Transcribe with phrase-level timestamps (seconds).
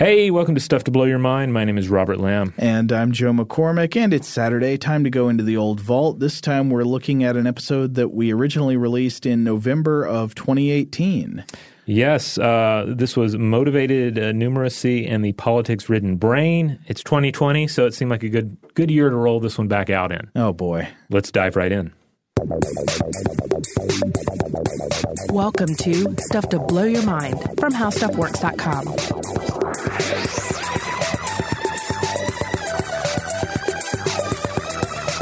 [0.00, 1.52] Hey, welcome to Stuff to Blow Your Mind.
[1.52, 2.54] My name is Robert Lamb.
[2.56, 4.78] And I'm Joe McCormick, and it's Saturday.
[4.78, 6.20] Time to go into the old vault.
[6.20, 11.44] This time we're looking at an episode that we originally released in November of 2018.
[11.84, 16.78] Yes, uh, this was Motivated uh, Numeracy and the Politics Ridden Brain.
[16.86, 19.90] It's 2020, so it seemed like a good good year to roll this one back
[19.90, 20.30] out in.
[20.34, 20.88] Oh, boy.
[21.10, 21.92] Let's dive right in.
[25.28, 29.39] Welcome to Stuff to Blow Your Mind from HowStuffWorks.com.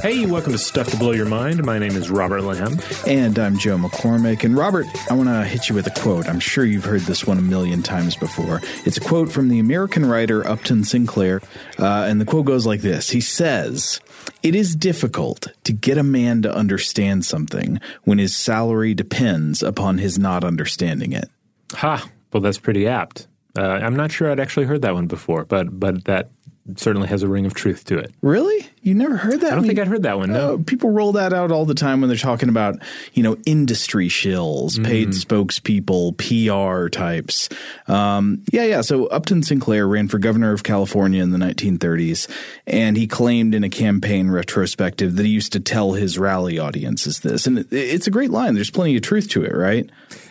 [0.00, 1.64] Hey, welcome to Stuff to Blow Your Mind.
[1.64, 2.78] My name is Robert Lamb.
[3.04, 4.44] And I'm Joe McCormick.
[4.44, 6.28] And Robert, I want to hit you with a quote.
[6.28, 8.60] I'm sure you've heard this one a million times before.
[8.86, 11.42] It's a quote from the American writer Upton Sinclair.
[11.80, 14.00] Uh, and the quote goes like this He says,
[14.44, 19.98] It is difficult to get a man to understand something when his salary depends upon
[19.98, 21.28] his not understanding it.
[21.72, 22.08] Ha!
[22.32, 23.26] Well, that's pretty apt.
[23.56, 26.30] Uh, I'm not sure I'd actually heard that one before, but but that
[26.76, 28.12] certainly has a ring of truth to it.
[28.22, 28.66] Really?
[28.82, 29.52] You never heard that?
[29.52, 30.32] I don't think I'd heard that one.
[30.32, 30.54] No.
[30.54, 32.76] Uh, people roll that out all the time when they're talking about,
[33.12, 34.84] you know, industry shills, mm-hmm.
[34.84, 37.48] paid spokespeople, PR types.
[37.86, 38.80] Um, yeah, yeah.
[38.80, 42.28] So Upton Sinclair ran for governor of California in the 1930s,
[42.66, 47.20] and he claimed in a campaign retrospective that he used to tell his rally audiences
[47.20, 47.46] this.
[47.46, 48.54] And it's a great line.
[48.54, 49.88] There's plenty of truth to it, right?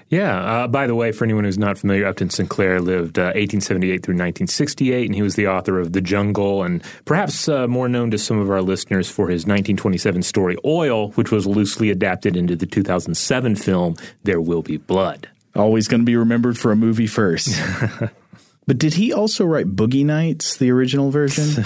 [0.09, 0.37] Yeah.
[0.39, 4.13] Uh, by the way, for anyone who's not familiar, Upton Sinclair lived uh, 1878 through
[4.13, 8.17] 1968, and he was the author of The Jungle, and perhaps uh, more known to
[8.17, 12.65] some of our listeners for his 1927 story Oil, which was loosely adapted into the
[12.65, 15.29] 2007 film There Will Be Blood.
[15.55, 17.59] Always going to be remembered for a movie first.
[18.67, 21.63] But did he also write Boogie Nights, the original version?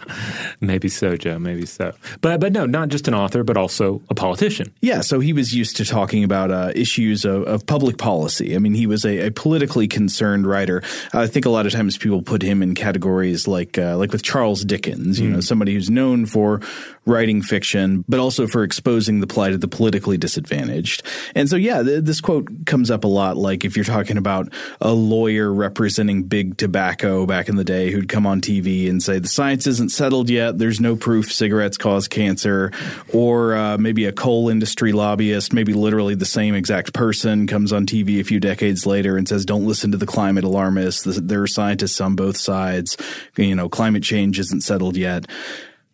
[0.60, 1.38] maybe so, Joe.
[1.38, 1.92] Maybe so.
[2.22, 4.72] But but no, not just an author, but also a politician.
[4.80, 5.02] Yeah.
[5.02, 8.54] So he was used to talking about uh, issues of, of, public policy.
[8.54, 10.82] I mean, he was a, a, politically concerned writer.
[11.12, 14.22] I think a lot of times people put him in categories like uh, like with
[14.22, 15.20] Charles Dickens.
[15.20, 15.32] You mm.
[15.34, 16.60] know, somebody who's known for
[17.06, 21.02] writing fiction, but also for exposing the plight of the politically disadvantaged.
[21.34, 23.36] And so, yeah, th- this quote comes up a lot.
[23.36, 28.08] Like if you're talking about a lawyer representing big tobacco back in the day who'd
[28.08, 30.58] come on TV and say the science isn't settled yet.
[30.58, 32.72] There's no proof cigarettes cause cancer,
[33.12, 37.86] or uh, maybe a coal industry lobbyist, maybe literally the same exact person, comes on
[37.86, 41.04] TV a few decades later and says, "Don't listen to the climate alarmists.
[41.04, 42.96] There are scientists on both sides.
[43.36, 45.26] You know, climate change isn't settled yet."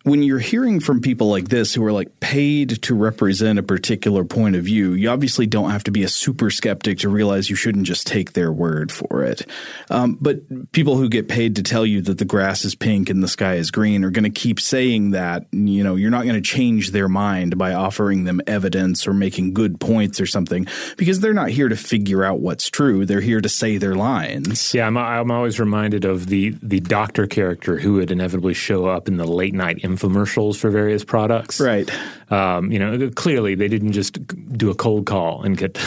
[0.02, 4.24] When you're hearing from people like this who are like paid to represent a particular
[4.24, 7.56] point of view, you obviously don't have to be a super skeptic to realize you
[7.56, 9.46] shouldn't just take their word for it.
[9.90, 13.22] Um, but people who get paid to tell you that the grass is pink and
[13.22, 15.46] the sky is green are going to keep saying that.
[15.52, 19.52] You know, you're not going to change their mind by offering them evidence or making
[19.52, 20.66] good points or something
[20.96, 23.04] because they're not here to figure out what's true.
[23.04, 24.72] They're here to say their lines.
[24.72, 29.08] Yeah, I'm, I'm always reminded of the the doctor character who would inevitably show up
[29.08, 31.60] in the late night infomercials for various products.
[31.60, 31.90] Right.
[32.30, 34.18] Um, you know, clearly they didn't just
[34.56, 35.78] do a cold call and get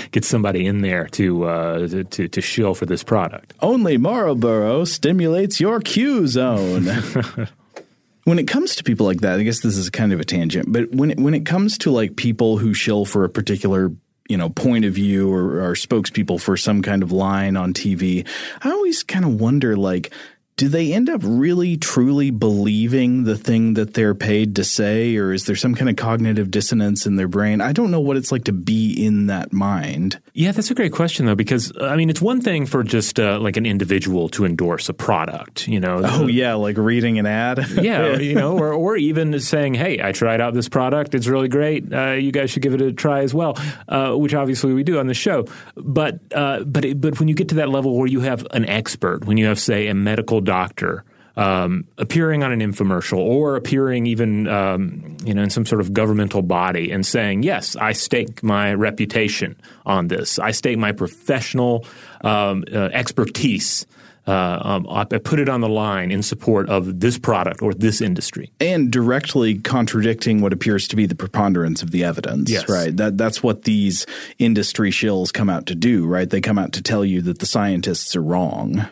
[0.10, 3.54] get somebody in there to uh, to to shill for this product.
[3.60, 6.86] Only Marlboro stimulates your Q zone.
[8.24, 10.72] when it comes to people like that, I guess this is kind of a tangent,
[10.72, 13.92] but when it, when it comes to like people who shill for a particular
[14.28, 18.26] you know point of view or, or spokespeople for some kind of line on TV,
[18.62, 20.12] I always kind of wonder like
[20.56, 25.32] do they end up really truly believing the thing that they're paid to say or
[25.32, 27.60] is there some kind of cognitive dissonance in their brain?
[27.60, 30.20] I don't know what it's like to be in that mind.
[30.34, 33.38] Yeah that's a great question though because i mean it's one thing for just uh,
[33.38, 36.00] like an individual to endorse a product you know?
[36.04, 37.66] Oh yeah like reading an ad.
[37.70, 41.14] Yeah you know or, or even saying hey i tried out this product.
[41.14, 41.92] It's really great.
[41.92, 43.56] Uh, you guys should give it a try as well
[43.88, 45.46] uh, which obviously we do on the show.
[45.76, 48.64] But uh, but it, but when you get to that level where you have an
[48.66, 51.04] expert when you have say a medical doctor
[51.36, 55.92] um, appearing on an infomercial or appearing even um, you know in some sort of
[55.92, 59.56] governmental body and saying, "Yes, I stake my reputation
[59.86, 60.38] on this.
[60.38, 61.86] I stake my professional
[62.22, 63.86] um, uh, expertise."
[64.24, 68.00] Uh, um, I put it on the line in support of this product or this
[68.00, 72.48] industry, and directly contradicting what appears to be the preponderance of the evidence.
[72.48, 72.68] Yes.
[72.68, 72.96] right.
[72.96, 74.06] That that's what these
[74.38, 76.06] industry shills come out to do.
[76.06, 78.86] Right, they come out to tell you that the scientists are wrong.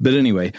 [0.00, 0.52] But anyway,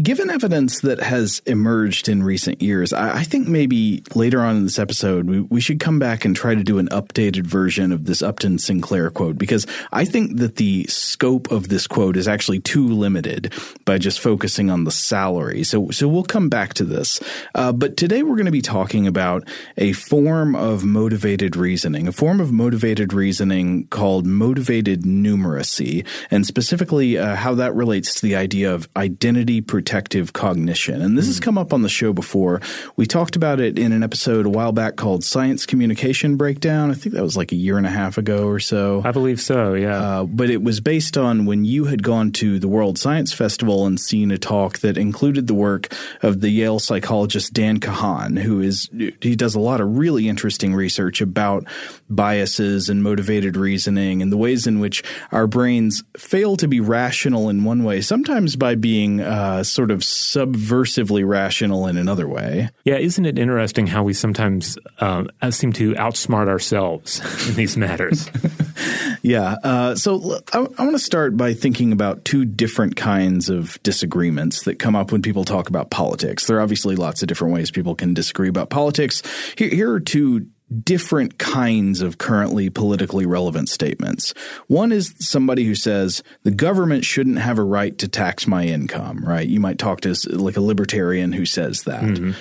[0.00, 4.62] given evidence that has emerged in recent years, I, I think maybe later on in
[4.62, 8.04] this episode, we, we, should come back and try to do an updated version of
[8.04, 12.60] this Upton Sinclair quote because I think that the scope of this quote is actually
[12.60, 13.52] too limited
[13.84, 15.64] by just focusing on the salary.
[15.64, 17.20] So, so we'll come back to this.
[17.56, 22.12] Uh, but today we're going to be talking about a form of motivated reasoning, a
[22.12, 28.36] form of motivated reasoning called motivated numeracy, and specifically uh, how that relates to the
[28.36, 31.02] idea of identity protective cognition.
[31.02, 31.28] And this mm.
[31.28, 32.60] has come up on the show before.
[32.94, 36.90] We talked about it in an episode a while back called Science Communication Breakdown.
[36.90, 39.02] I think that was like a year and a half ago or so.
[39.04, 39.96] I believe so, yeah.
[39.96, 43.86] Uh, but it was based on when you had gone to the World Science Festival
[43.86, 45.92] and seen a talk that included the work
[46.22, 48.90] of the Yale psychologist Dan Kahan, who is
[49.20, 51.64] he does a lot of really interesting research about
[52.10, 55.02] biases and motivated reasoning and the ways in which
[55.32, 59.92] our brains fail to be rational in one way, sometimes by by being uh, sort
[59.92, 62.68] of subversively rational in another way.
[62.84, 68.28] Yeah, isn't it interesting how we sometimes uh, seem to outsmart ourselves in these matters?
[69.22, 69.54] yeah.
[69.62, 74.64] Uh, so I, I want to start by thinking about two different kinds of disagreements
[74.64, 76.48] that come up when people talk about politics.
[76.48, 79.22] There are obviously lots of different ways people can disagree about politics.
[79.56, 80.48] Here, here are two
[80.82, 84.34] different kinds of currently politically relevant statements.
[84.66, 89.24] One is somebody who says the government shouldn't have a right to tax my income,
[89.24, 89.46] right?
[89.46, 92.02] You might talk to like a libertarian who says that.
[92.02, 92.32] Mm-hmm.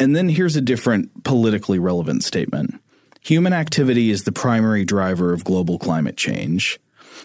[0.00, 2.74] And then here's a different politically relevant statement.
[3.22, 6.78] Human activity is the primary driver of global climate change.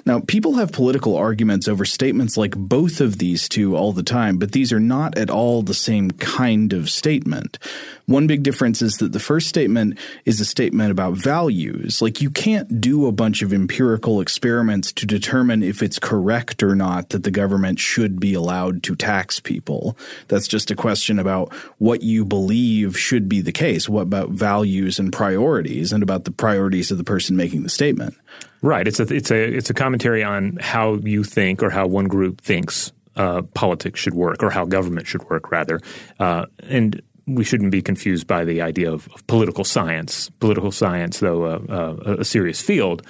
[0.07, 4.37] Now, people have political arguments over statements like both of these two all the time,
[4.37, 7.59] but these are not at all the same kind of statement.
[8.05, 12.01] One big difference is that the first statement is a statement about values.
[12.01, 16.73] Like you can't do a bunch of empirical experiments to determine if it's correct or
[16.73, 19.97] not that the government should be allowed to tax people.
[20.29, 23.89] That's just a question about what you believe should be the case.
[23.89, 28.15] What about values and priorities and about the priorities of the person making the statement?
[28.61, 28.87] Right.
[28.87, 32.41] It's a it's a it's a commentary on how you think or how one group
[32.41, 35.79] thinks uh, politics should work or how government should work, rather.
[36.19, 40.29] Uh, and we shouldn't be confused by the idea of, of political science.
[40.39, 43.01] Political science, though uh, uh a serious field,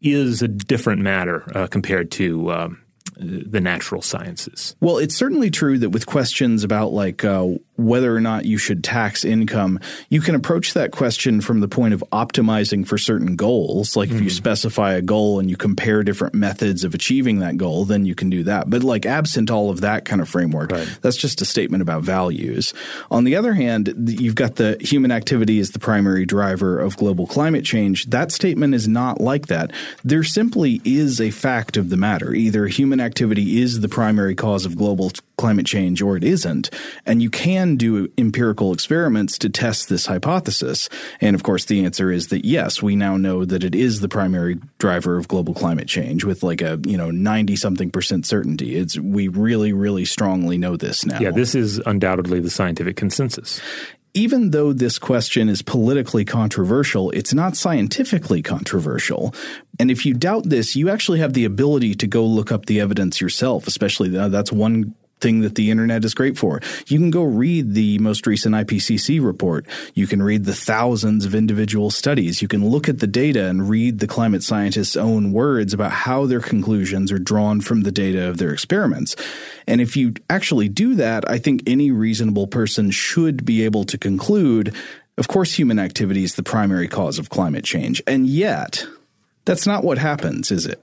[0.00, 2.82] is a different matter uh, compared to um,
[3.16, 4.76] the natural sciences.
[4.80, 7.24] Well, it's certainly true that with questions about like
[7.78, 11.94] whether or not you should tax income, you can approach that question from the point
[11.94, 13.96] of optimizing for certain goals.
[13.96, 14.16] Like mm.
[14.16, 14.34] if you hmm.
[14.34, 18.30] specify a goal and you compare different methods of achieving that goal, then you can
[18.30, 18.68] do that.
[18.68, 20.98] But like absent all of that kind of framework, right.
[21.02, 22.74] that's just a statement about values.
[23.12, 27.28] On the other hand, you've got the human activity is the primary driver of global
[27.28, 28.06] climate change.
[28.06, 29.72] That statement is not like that.
[30.02, 32.34] There simply is a fact of the matter.
[32.34, 36.68] Either human activity is the primary cause of global climate change or it isn't.
[37.06, 40.88] And you can do empirical experiments to test this hypothesis.
[41.20, 44.08] And of course, the answer is that yes, we now know that it is the
[44.08, 48.76] primary driver of global climate change with like a, you know, 90 something percent certainty.
[48.76, 51.20] It's, we really, really strongly know this now.
[51.20, 53.60] Yeah, this is undoubtedly the scientific consensus
[54.14, 59.34] even though this question is politically controversial, it's not scientifically controversial.
[59.78, 62.80] And if you doubt this, you actually have the ability to go look up the
[62.80, 66.60] evidence yourself, especially uh, that's one thing that the internet is great for.
[66.86, 69.66] You can go read the most recent IPCC report.
[69.94, 72.42] You can read the thousands of individual studies.
[72.42, 76.26] You can look at the data and read the climate scientists' own words about how
[76.26, 79.16] their conclusions are drawn from the data of their experiments.
[79.66, 83.98] And if you actually do that, I think any reasonable person should be able to
[83.98, 84.74] conclude
[85.18, 88.00] of course, human activity is the primary cause of climate change.
[88.06, 88.86] And yet,
[89.44, 90.80] that's not what happens, is it?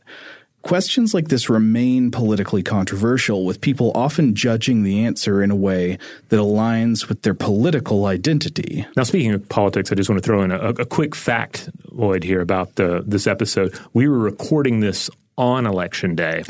[0.65, 5.99] Questions like this remain politically controversial, with people often judging the answer in a way
[6.29, 8.83] that aligns with their political identity.
[8.97, 12.23] Now, speaking of politics, I just want to throw in a, a quick fact, Lloyd,
[12.23, 13.79] here about the, this episode.
[13.93, 15.07] We were recording this
[15.37, 16.43] on election day.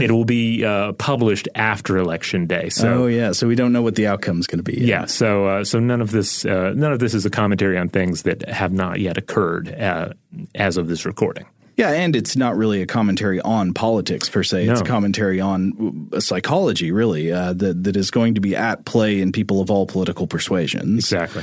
[0.00, 2.68] it will be uh, published after election day.
[2.68, 4.78] So, oh yeah, so we don't know what the outcome is going to be.
[4.78, 4.86] Yet.
[4.86, 7.88] Yeah, so uh, so none of this uh, none of this is a commentary on
[7.88, 10.12] things that have not yet occurred uh,
[10.54, 11.46] as of this recording.
[11.76, 14.64] Yeah, and it's not really a commentary on politics per se.
[14.64, 14.72] No.
[14.72, 18.86] It's a commentary on uh, psychology, really, uh, that that is going to be at
[18.86, 21.12] play in people of all political persuasions.
[21.12, 21.42] Exactly.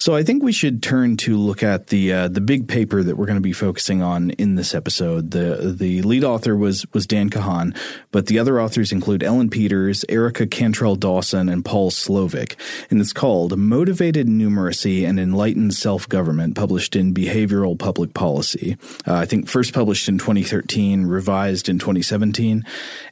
[0.00, 3.16] So I think we should turn to look at the uh, the big paper that
[3.16, 5.32] we're going to be focusing on in this episode.
[5.32, 7.76] the The lead author was was Dan Kahan,
[8.12, 12.54] but the other authors include Ellen Peters, Erica Cantrell Dawson, and Paul Slovic,
[12.90, 18.76] and it's called "Motivated Numeracy and Enlightened Self Government," published in Behavioral Public Policy.
[19.04, 22.64] Uh, I think first published in 2013, revised in 2017,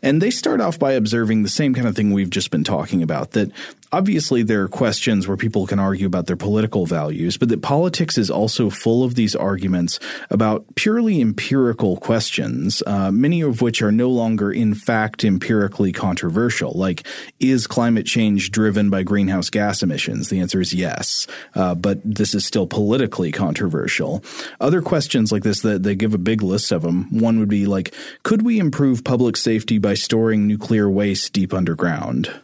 [0.03, 3.03] and they start off by observing the same kind of thing we've just been talking
[3.03, 3.51] about that
[3.97, 8.19] obviously there are questions where people can argue about their political values, but that politics
[8.19, 9.99] is also full of these arguments
[10.29, 16.73] about purely empirical questions, uh, many of which are no longer in fact empirically controversial.
[16.73, 17.07] Like,
[17.41, 20.29] is climate change driven by greenhouse gas emissions?
[20.29, 24.23] The answer is yes, uh, but this is still politically controversial.
[24.61, 27.19] Other questions like this that they give a big list of them.
[27.19, 32.43] One would be like, could we improve public safety by storing nuclear waste deep underground?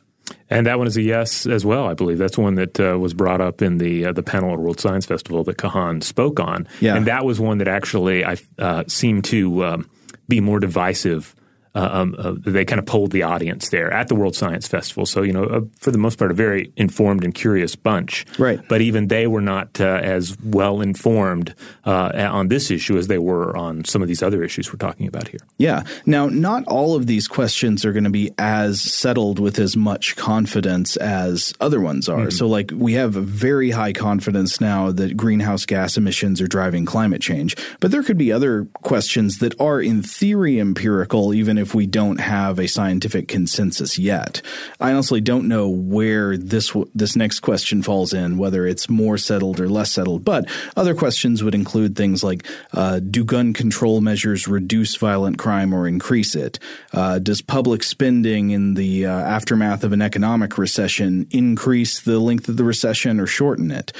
[0.50, 2.18] And that one is a yes as well, I believe.
[2.18, 5.06] That's one that uh, was brought up in the uh, the panel at World Science
[5.06, 6.66] Festival that Kahan spoke on.
[6.80, 6.96] Yeah.
[6.96, 9.90] And that was one that actually I uh, seemed to um,
[10.28, 11.34] be more divisive
[11.74, 15.06] um, uh, they kind of polled the audience there at the World Science Festival.
[15.06, 18.26] So, you know, uh, for the most part, a very informed and curious bunch.
[18.38, 18.60] Right.
[18.68, 23.18] But even they were not uh, as well informed uh, on this issue as they
[23.18, 25.40] were on some of these other issues we're talking about here.
[25.58, 25.84] Yeah.
[26.04, 30.16] Now, not all of these questions are going to be as settled with as much
[30.16, 32.26] confidence as other ones are.
[32.26, 32.30] Mm-hmm.
[32.30, 37.22] So, like, we have very high confidence now that greenhouse gas emissions are driving climate
[37.22, 37.56] change.
[37.80, 42.20] But there could be other questions that are, in theory, empirical, even if we don't
[42.20, 44.42] have a scientific consensus yet.
[44.80, 49.60] I honestly don't know where this this next question falls in, whether it's more settled
[49.60, 50.24] or less settled.
[50.24, 55.72] But other questions would include things like: uh, Do gun control measures reduce violent crime
[55.72, 56.58] or increase it?
[56.92, 62.48] Uh, does public spending in the uh, aftermath of an economic recession increase the length
[62.48, 63.92] of the recession or shorten it?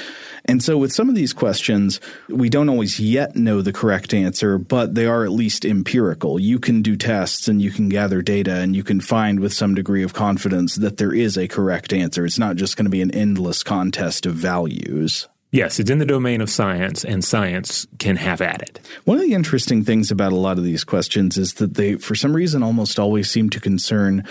[0.45, 4.57] And so, with some of these questions, we don't always yet know the correct answer,
[4.57, 6.37] but they are at least empirical.
[6.37, 9.75] You can do tests and you can gather data and you can find with some
[9.75, 12.25] degree of confidence that there is a correct answer.
[12.25, 15.27] It's not just going to be an endless contest of values.
[15.51, 18.79] Yes, it's in the domain of science, and science can have at it.
[19.05, 22.15] One of the interesting things about a lot of these questions is that they, for
[22.15, 24.27] some reason, almost always seem to concern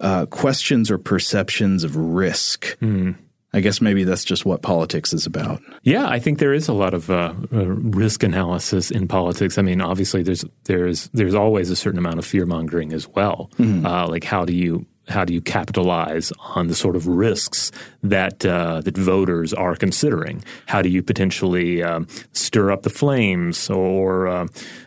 [0.00, 2.78] uh, questions or perceptions of risk.
[2.80, 3.16] Mm.
[3.56, 5.62] I guess maybe that's just what politics is about.
[5.82, 9.56] Yeah, I think there is a lot of uh, uh, risk analysis in politics.
[9.56, 13.50] I mean, obviously, there's there's there's always a certain amount of fear mongering as well.
[13.58, 13.86] Mm-hmm.
[13.86, 17.70] Uh, like, how do you how do you capitalize on the sort of risks
[18.02, 20.44] that uh, that voters are considering?
[20.66, 24.46] How do you potentially um, stir up the flames or, uh,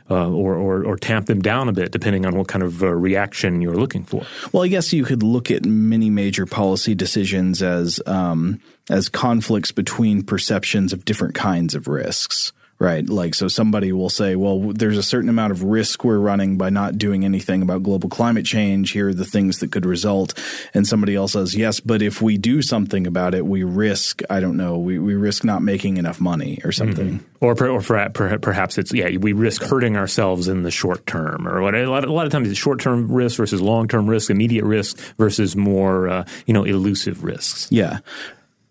[0.09, 2.87] uh, or, or or tamp them down a bit, depending on what kind of uh,
[2.87, 4.23] reaction you're looking for?
[4.51, 8.59] Well, I guess you could look at many major policy decisions as um,
[8.89, 13.07] as conflicts between perceptions of different kinds of risks right?
[13.09, 16.69] Like, so somebody will say, well, there's a certain amount of risk we're running by
[16.69, 18.91] not doing anything about global climate change.
[18.91, 20.33] Here are the things that could result.
[20.73, 24.39] And somebody else says, yes, but if we do something about it, we risk, I
[24.39, 27.19] don't know, we, we risk not making enough money or something.
[27.19, 27.25] Mm-hmm.
[27.41, 31.47] Or, per, or per, perhaps it's, yeah, we risk hurting ourselves in the short term.
[31.47, 34.09] Or what, a, lot, a lot of times it's short term risk versus long term
[34.09, 37.67] risk, immediate risk versus more, uh, you know, elusive risks.
[37.71, 37.99] Yeah.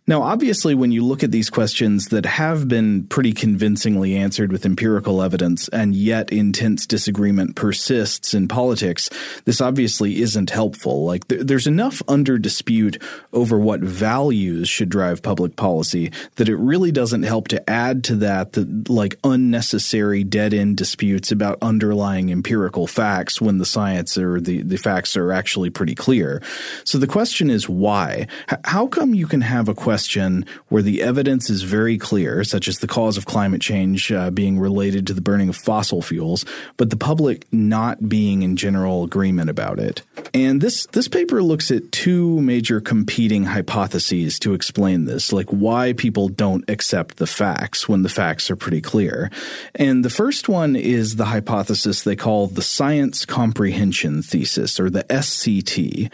[0.08, 4.64] Now, obviously, when you look at these questions that have been pretty convincingly answered with
[4.64, 9.10] empirical evidence, and yet intense disagreement persists in politics,
[9.44, 11.04] this obviously isn't helpful.
[11.04, 13.02] Like, th- there's enough under dispute
[13.34, 18.16] over what values should drive public policy that it really doesn't help to add to
[18.16, 24.40] that the like unnecessary dead end disputes about underlying empirical facts when the science or
[24.40, 26.40] the, the facts are actually pretty clear.
[26.84, 28.26] So the question is why?
[28.50, 32.44] H- how come you can have a question question where the evidence is very clear,
[32.44, 36.02] such as the cause of climate change uh, being related to the burning of fossil
[36.02, 36.44] fuels,
[36.76, 40.02] but the public not being in general agreement about it.
[40.32, 45.94] And this this paper looks at two major competing hypotheses to explain this, like why
[45.94, 49.32] people don't accept the facts when the facts are pretty clear.
[49.74, 55.02] And the first one is the hypothesis they call the science comprehension thesis or the
[55.10, 56.08] SCT.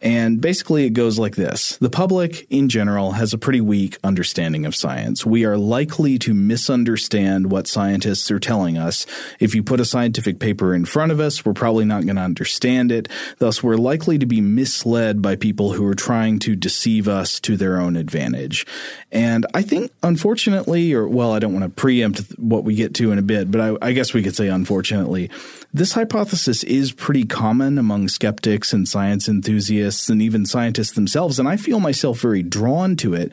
[0.00, 1.76] And basically it goes like this.
[1.78, 5.26] The public in general has a pretty weak understanding of science.
[5.26, 9.06] We are likely to misunderstand what scientists are telling us.
[9.40, 12.22] If you put a scientific paper in front of us, we're probably not going to
[12.22, 13.08] understand it.
[13.38, 17.56] Thus, we're likely to be misled by people who are trying to deceive us to
[17.56, 18.66] their own advantage.
[19.10, 23.10] And I think, unfortunately, or well, I don't want to preempt what we get to
[23.10, 25.30] in a bit, but I, I guess we could say unfortunately,
[25.72, 31.38] this hypothesis is pretty common among skeptics and science enthusiasts and even scientists themselves.
[31.38, 33.32] And I feel myself very drawn to it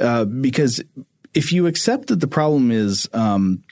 [0.00, 0.82] uh, because
[1.34, 3.62] if you accept that the problem is um,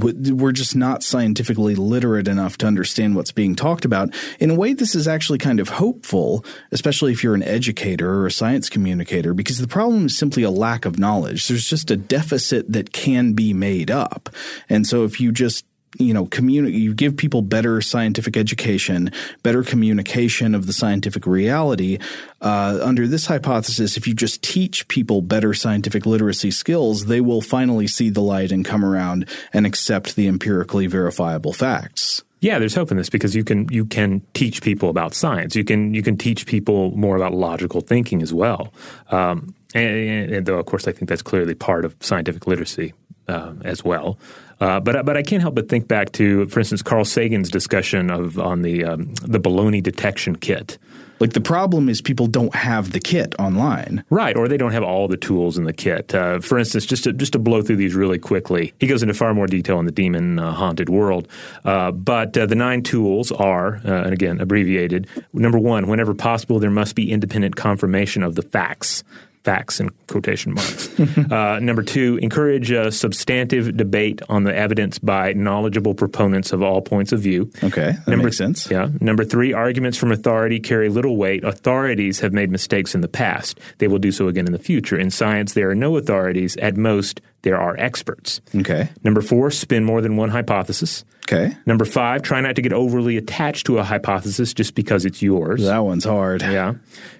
[0.00, 4.14] we're just not scientifically literate enough to understand what's being talked about.
[4.38, 8.26] In a way, this is actually kind of hopeful, especially if you're an educator or
[8.26, 11.48] a science communicator, because the problem is simply a lack of knowledge.
[11.48, 14.28] There's just a deficit that can be made up.
[14.68, 15.64] And so if you just
[15.98, 19.10] you know, communi- you give people better scientific education,
[19.42, 21.98] better communication of the scientific reality.
[22.40, 27.40] Uh, under this hypothesis, if you just teach people better scientific literacy skills, they will
[27.40, 32.22] finally see the light and come around and accept the empirically verifiable facts.
[32.40, 35.54] Yeah, there's hope in this because you can you can teach people about science.
[35.54, 38.72] You can you can teach people more about logical thinking as well.
[39.12, 42.92] Um, and, and, though, of course, I think that's clearly part of scientific literacy
[43.28, 44.18] uh, as well.
[44.62, 48.10] Uh, but but I can't help but think back to, for instance, Carl Sagan's discussion
[48.10, 50.78] of on the um, the baloney detection kit.
[51.18, 54.36] Like the problem is people don't have the kit online, right?
[54.36, 56.14] Or they don't have all the tools in the kit.
[56.14, 59.14] Uh, for instance, just to, just to blow through these really quickly, he goes into
[59.14, 61.26] far more detail in the demon uh, haunted world.
[61.64, 65.08] Uh, but uh, the nine tools are, uh, and again abbreviated.
[65.32, 69.02] Number one, whenever possible, there must be independent confirmation of the facts
[69.44, 70.98] facts in quotation marks.
[71.30, 76.80] uh, number two, encourage a substantive debate on the evidence by knowledgeable proponents of all
[76.80, 77.50] points of view.
[77.62, 78.70] Okay, that number, makes sense.
[78.70, 78.88] Yeah.
[79.00, 81.44] Number three, arguments from authority carry little weight.
[81.44, 83.58] Authorities have made mistakes in the past.
[83.78, 84.98] They will do so again in the future.
[84.98, 86.56] In science, there are no authorities.
[86.56, 88.40] At most, there are experts.
[88.54, 88.88] Okay.
[89.04, 91.04] Number four, spin more than one hypothesis.
[91.24, 91.56] Okay.
[91.66, 95.62] Number five, try not to get overly attached to a hypothesis just because it's yours.
[95.62, 96.42] That one's hard.
[96.42, 96.74] Yeah.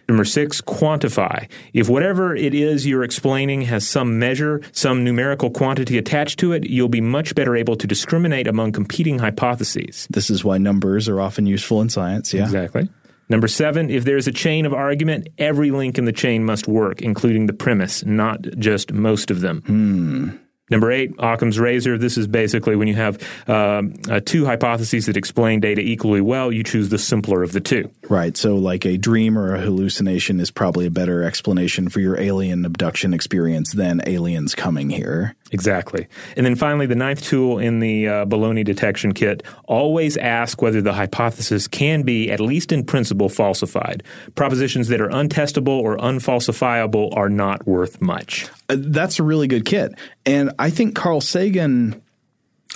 [0.09, 1.49] Number six, quantify.
[1.73, 6.69] If whatever it is you're explaining has some measure, some numerical quantity attached to it,
[6.69, 10.09] you'll be much better able to discriminate among competing hypotheses.
[10.11, 12.35] This is why numbers are often useful in science.
[12.35, 12.43] Yeah.
[12.43, 12.89] Exactly.
[13.33, 17.01] Number seven, if there's a chain of argument, every link in the chain must work,
[17.01, 19.62] including the premise, not just most of them.
[19.62, 20.31] Hmm.
[20.71, 21.97] Number eight, Occam's razor.
[21.97, 23.18] This is basically when you have
[23.49, 27.61] um, uh, two hypotheses that explain data equally well, you choose the simpler of the
[27.61, 27.90] two.
[28.11, 28.37] Right.
[28.37, 32.66] So, like a dream or a hallucination is probably a better explanation for your alien
[32.66, 35.37] abduction experience than aliens coming here.
[35.53, 36.09] Exactly.
[36.37, 40.81] And then finally, the ninth tool in the uh, baloney detection kit always ask whether
[40.81, 44.03] the hypothesis can be, at least in principle, falsified.
[44.35, 48.49] Propositions that are untestable or unfalsifiable are not worth much.
[48.71, 49.93] Uh, that's a really good kit.
[50.25, 52.03] And I think Carl Sagan.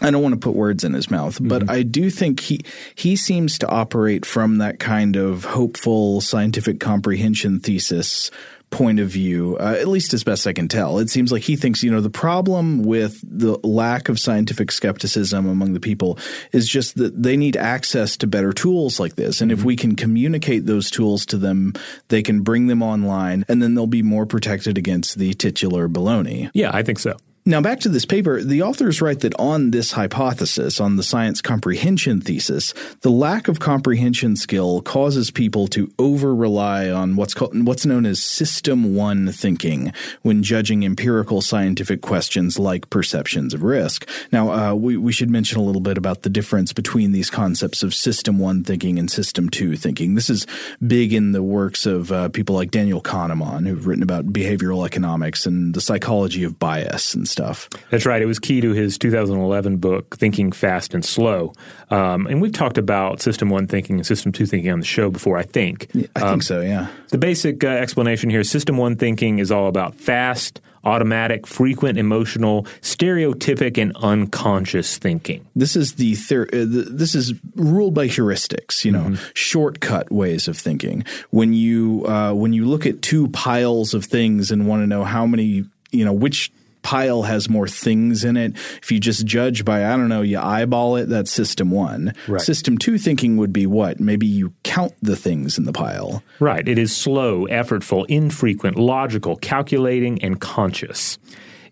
[0.03, 1.71] I don't want to put words in his mouth, but mm-hmm.
[1.71, 2.61] I do think he
[2.95, 8.31] he seems to operate from that kind of hopeful scientific comprehension thesis
[8.71, 10.99] point of view, uh, at least as best I can tell.
[10.99, 15.47] It seems like he thinks, you know, the problem with the lack of scientific skepticism
[15.47, 16.19] among the people
[16.53, 19.41] is just that they need access to better tools like this.
[19.41, 19.61] And mm-hmm.
[19.61, 21.75] if we can communicate those tools to them,
[22.09, 26.51] they can bring them online and then they'll be more protected against the titular baloney.
[26.53, 27.17] Yeah, I think so.
[27.49, 31.41] Now, back to this paper, the authors write that on this hypothesis, on the science
[31.41, 37.65] comprehension thesis, the lack of comprehension skill causes people to over rely on what's called
[37.65, 44.09] what's known as system one thinking when judging empirical scientific questions like perceptions of risk.
[44.33, 47.85] Now, uh, we, we should mention a little bit about the difference between these concepts
[47.85, 50.17] of system one thinking and system two thinking.
[50.17, 50.49] This is
[50.85, 55.47] big in the works of uh, people like Daniel Kahneman, who've written about behavioral economics
[55.47, 57.69] and the psychology of bias and stuff.
[57.91, 58.23] That's right.
[58.23, 61.53] It was key to his 2011 book, Thinking Fast and Slow.
[61.91, 65.11] Um, and we've talked about System 1 thinking and System 2 thinking on the show
[65.11, 65.91] before, I think.
[65.93, 66.87] Yeah, I um, think so, yeah.
[67.11, 72.63] The basic uh, explanation here System 1 thinking is all about fast, automatic, frequent, emotional,
[72.81, 75.47] stereotypic, and unconscious thinking.
[75.55, 79.31] This is the, ther- uh, the this is ruled by heuristics, you know, mm-hmm.
[79.35, 81.05] shortcut ways of thinking.
[81.29, 85.05] When you uh, when you look at two piles of things and want to know
[85.05, 86.51] how many you know which
[86.87, 88.55] pile has more things in it.
[88.81, 92.15] If you just judge by, I don't know, you eyeball it, that's system one.
[92.29, 92.41] Right.
[92.41, 93.99] System two thinking would be what?
[93.99, 96.23] Maybe you count the things in the pile.
[96.39, 96.67] Right.
[96.67, 101.19] It is slow, effortful, infrequent, logical, calculating, and conscious.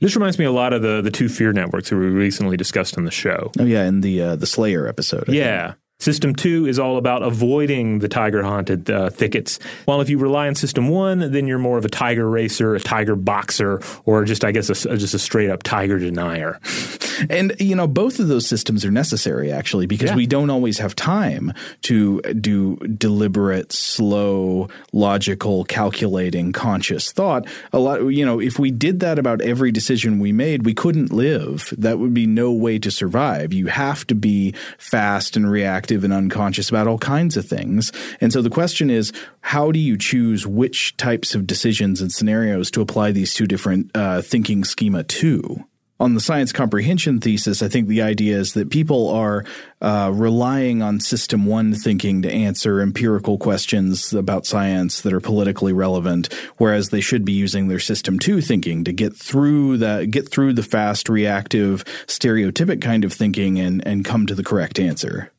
[0.01, 2.99] This reminds me a lot of the the two fear networks that we recently discussed
[2.99, 3.53] on the show.
[3.61, 5.31] Oh yeah, in the uh, the Slayer episode.
[5.31, 5.79] I yeah, think.
[6.01, 9.59] System two is all about avoiding the tiger haunted uh, thickets.
[9.85, 12.81] While if you rely on system one, then you're more of a tiger racer, a
[12.81, 16.61] tiger boxer, or just, I guess, a, just a straight up tiger denier.
[17.31, 20.17] And, you know, both of those systems are necessary actually because yeah.
[20.17, 21.53] we don't always have time
[21.83, 27.47] to do deliberate, slow, logical, calculating, conscious thought.
[27.73, 31.13] A lot, you know, if we did that about every decision we made, we couldn't
[31.13, 31.73] live.
[31.79, 33.53] That would be no way to survive.
[33.53, 35.51] You have to be fast and
[35.85, 37.93] reactive and unconscious about all kinds of things.
[38.21, 42.71] And so the question is, how do you choose which types of decisions and scenarios
[42.71, 45.65] to apply these two different uh, thinking schema to?
[46.01, 49.45] on the science comprehension thesis, I think the idea is that people are
[49.81, 55.73] uh, relying on system one thinking to answer empirical questions about science that are politically
[55.73, 60.29] relevant, whereas they should be using their system two thinking to get through that, get
[60.29, 65.31] through the fast, reactive, stereotypic kind of thinking and, and come to the correct answer.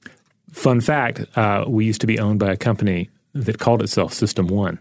[0.55, 4.47] Fun fact: uh, we used to be owned by a company that called itself System
[4.47, 4.79] One,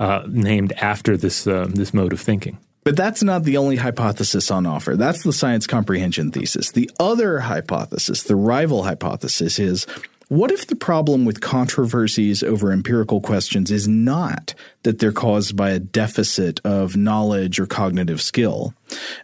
[0.00, 2.58] uh, named after this uh, this mode of thinking.
[2.82, 4.96] But that's not the only hypothesis on offer.
[4.96, 6.72] That's the science comprehension thesis.
[6.72, 9.86] The other hypothesis, the rival hypothesis, is
[10.28, 15.70] what if the problem with controversies over empirical questions is not that they're caused by
[15.70, 18.74] a deficit of knowledge or cognitive skill?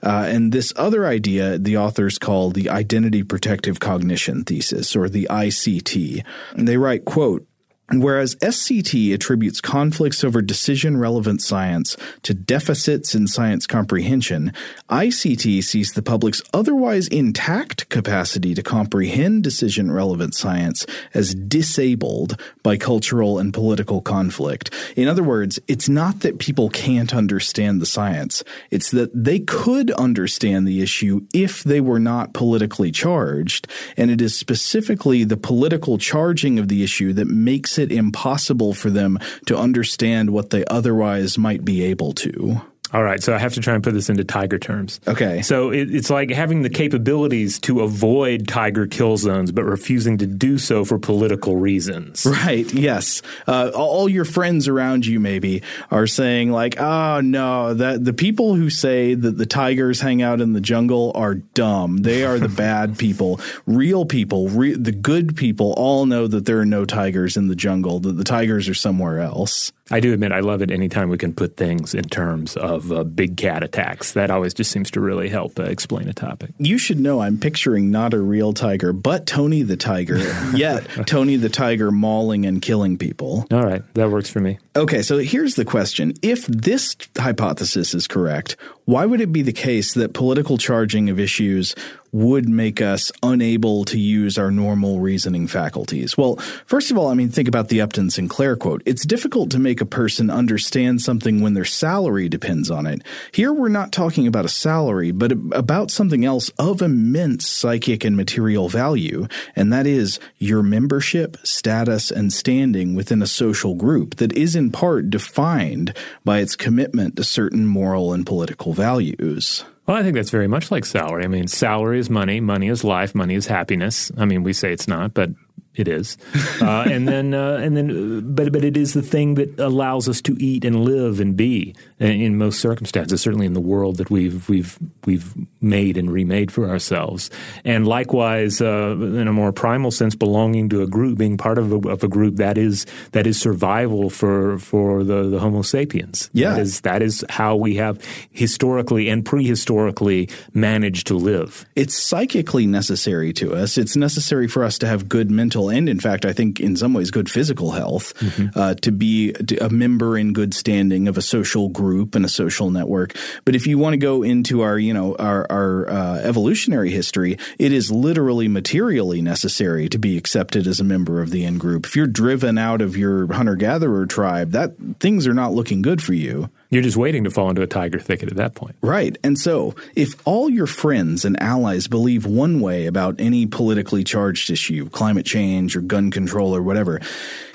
[0.03, 5.27] Uh, and this other idea, the authors call the identity protective cognition thesis, or the
[5.31, 6.25] ICT.
[6.53, 7.47] And they write, quote,
[7.93, 14.53] Whereas SCT attributes conflicts over decision relevant science to deficits in science comprehension,
[14.89, 22.77] ICT sees the public's otherwise intact capacity to comprehend decision relevant science as disabled by
[22.77, 24.73] cultural and political conflict.
[24.95, 29.91] In other words, it's not that people can't understand the science, it's that they could
[29.93, 35.99] understand the issue if they were not politically charged, and it is specifically the political
[35.99, 41.37] charging of the issue that makes it impossible for them to understand what they otherwise
[41.37, 42.61] might be able to.
[42.93, 45.01] All right, so I have to try and put this into tiger terms.
[45.07, 45.43] Okay.
[45.43, 50.27] So it, it's like having the capabilities to avoid tiger kill zones, but refusing to
[50.27, 52.27] do so for political reasons.
[52.27, 52.73] Right.
[52.73, 53.23] Yes.
[53.47, 58.55] Uh, all your friends around you maybe are saying like, "Oh no, that the people
[58.55, 61.99] who say that the tigers hang out in the jungle are dumb.
[61.99, 63.41] They are the bad people.
[63.67, 67.57] Real people, re- the good people, all know that there are no tigers in the
[67.57, 68.01] jungle.
[68.01, 71.35] That the tigers are somewhere else." I do admit I love it anytime we can
[71.35, 74.13] put things in terms of uh, big cat attacks.
[74.13, 76.51] That always just seems to really help uh, explain a topic.
[76.59, 80.19] You should know I'm picturing not a real tiger, but Tony the tiger.
[80.55, 83.47] yet Tony the tiger mauling and killing people.
[83.51, 84.59] All right, that works for me.
[84.77, 86.15] Okay, so here's the question.
[86.23, 91.19] If this hypothesis is correct, why would it be the case that political charging of
[91.19, 91.75] issues
[92.13, 96.17] would make us unable to use our normal reasoning faculties?
[96.17, 98.83] Well, first of all, I mean, think about the Upton Sinclair quote.
[98.87, 103.03] It's difficult to make a person understand something when their salary depends on it.
[103.33, 108.17] Here, we're not talking about a salary, but about something else of immense psychic and
[108.17, 114.33] material value, and that is your membership, status, and standing within a social group that
[114.33, 115.95] is in part defined
[116.25, 119.65] by its commitment to certain moral and political values.
[119.91, 121.25] Well, I think that's very much like salary.
[121.25, 124.13] I mean, salary is money, money is life, money is happiness.
[124.17, 125.31] I mean, we say it's not, but
[125.75, 126.17] it is,
[126.63, 130.09] uh, and then uh, and then, uh, but but it is the thing that allows
[130.09, 133.21] us to eat and live and be in, most circumstances.
[133.21, 137.31] Certainly in the world that we've we've we've made and remade for ourselves,
[137.65, 141.73] and likewise uh, in a more primal sense, belonging to a group, being part of
[141.73, 146.31] a, of a group that is that is survival for for the, the Homo sapiens.
[146.33, 151.67] Yeah, that is that is how we have historically and prehistorically managed to live.
[151.77, 153.77] It's psychically necessary to us.
[153.77, 156.95] It's necessary for us to have good mental and, in fact, I think in some
[156.95, 158.59] ways, good physical health, mm-hmm.
[158.59, 162.71] uh, to be a member in good standing of a social group and a social
[162.71, 163.17] network.
[163.45, 167.39] But if you want to go into our, you know, our, our uh, evolutionary history,
[167.59, 171.87] it is literally materially necessary to be accepted as a member of the in group.
[171.87, 176.03] If you're driven out of your hunter gatherer tribe, that things are not looking good
[176.03, 176.51] for you.
[176.71, 178.77] You're just waiting to fall into a tiger thicket at that point.
[178.81, 179.19] Right.
[179.25, 184.51] And so, if all your friends and allies believe one way about any politically charged
[184.51, 187.01] issue, climate change or gun control or whatever,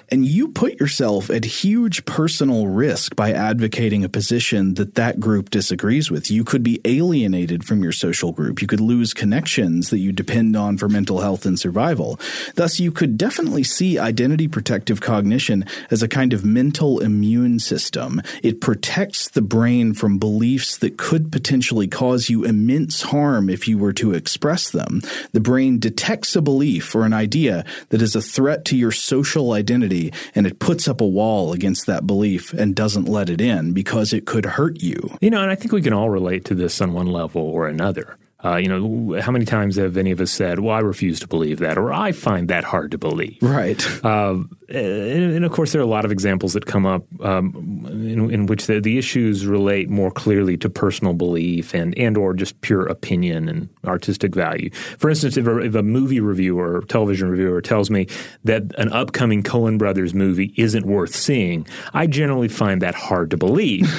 [0.09, 5.49] and you put yourself at huge personal risk by advocating a position that that group
[5.49, 6.29] disagrees with.
[6.29, 8.61] You could be alienated from your social group.
[8.61, 12.19] You could lose connections that you depend on for mental health and survival.
[12.55, 18.21] Thus, you could definitely see identity protective cognition as a kind of mental immune system.
[18.43, 23.77] It protects the brain from beliefs that could potentially cause you immense harm if you
[23.77, 25.01] were to express them.
[25.31, 29.53] The brain detects a belief or an idea that is a threat to your social
[29.53, 29.94] identity
[30.33, 34.13] and it puts up a wall against that belief and doesn't let it in because
[34.13, 35.17] it could hurt you.
[35.21, 37.67] You know, and I think we can all relate to this on one level or
[37.67, 38.17] another.
[38.45, 41.27] Uh, you know, how many times have any of us said, "Well, I refuse to
[41.27, 43.39] believe that," or "I find that hard to believe"?
[43.41, 43.83] Right.
[44.05, 47.85] Uh, and, and, of course, there are a lot of examples that come up um,
[47.89, 52.33] in, in, which the, the, issues relate more clearly to personal belief and and or
[52.33, 54.69] just pure opinion and artistic value.
[54.99, 58.07] For instance, if a, if a movie reviewer or television reviewer tells me
[58.43, 63.37] that an upcoming Coen Brothers movie isn't worth seeing, I generally find that hard to
[63.37, 63.89] believe.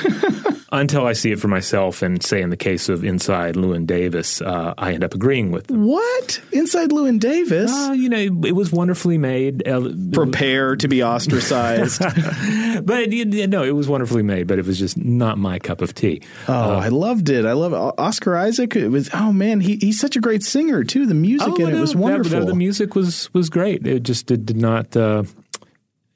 [0.73, 2.03] until I see it for myself.
[2.03, 5.67] And say in the case of Inside Llewyn Davis, uh, I end up agreeing with
[5.69, 5.87] them.
[5.87, 7.73] What Inside Llewyn Davis?
[7.73, 9.67] Uh, you know, it was wonderfully made.
[9.67, 12.01] Uh, Prepare to be ostracized.
[12.85, 15.95] but you know, it was wonderfully made, but it was just not my cup of
[15.95, 16.23] tea.
[16.49, 17.45] Oh, uh, I loved it.
[17.45, 18.01] I love it.
[18.01, 18.77] Oscar Isaac.
[18.77, 21.07] It was oh man, he, he's such a great singer too.
[21.07, 22.41] The music oh, in no, it was wonderful.
[22.41, 23.87] That, the music was was great.
[23.87, 25.25] It just did, did not uh,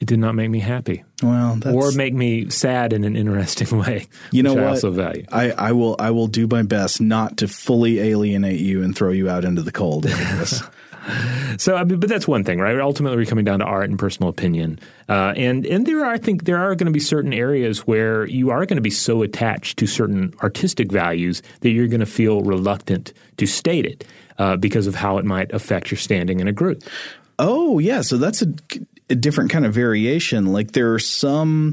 [0.01, 1.05] it did not make me happy.
[1.23, 4.09] Well, or make me sad in an interesting way.
[4.31, 4.65] You know what?
[4.65, 5.27] I also value.
[5.31, 5.95] I, I, will.
[5.99, 9.61] I will do my best not to fully alienate you and throw you out into
[9.61, 10.09] the cold.
[11.59, 12.79] so, I mean, but that's one thing, right?
[12.81, 14.79] Ultimately, we're coming down to art and personal opinion,
[15.11, 18.25] uh, and and there are, I think, there are going to be certain areas where
[18.25, 22.07] you are going to be so attached to certain artistic values that you're going to
[22.07, 24.07] feel reluctant to state it
[24.39, 26.83] uh, because of how it might affect your standing in a group.
[27.39, 28.47] Oh yeah, so that's a
[29.11, 30.47] a different kind of variation.
[30.47, 31.73] Like there are some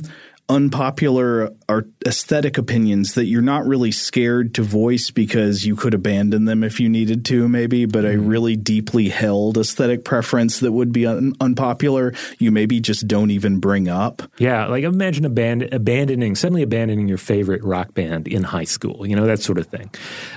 [0.50, 6.46] unpopular art aesthetic opinions that you're not really scared to voice because you could abandon
[6.46, 8.28] them if you needed to, maybe, but a mm-hmm.
[8.28, 13.60] really deeply held aesthetic preference that would be un- unpopular, you maybe just don't even
[13.60, 14.22] bring up.
[14.38, 19.18] Yeah, like imagine aband- abandoning, suddenly abandoning your favorite rock band in high school, you
[19.18, 19.90] know, that sort of thing.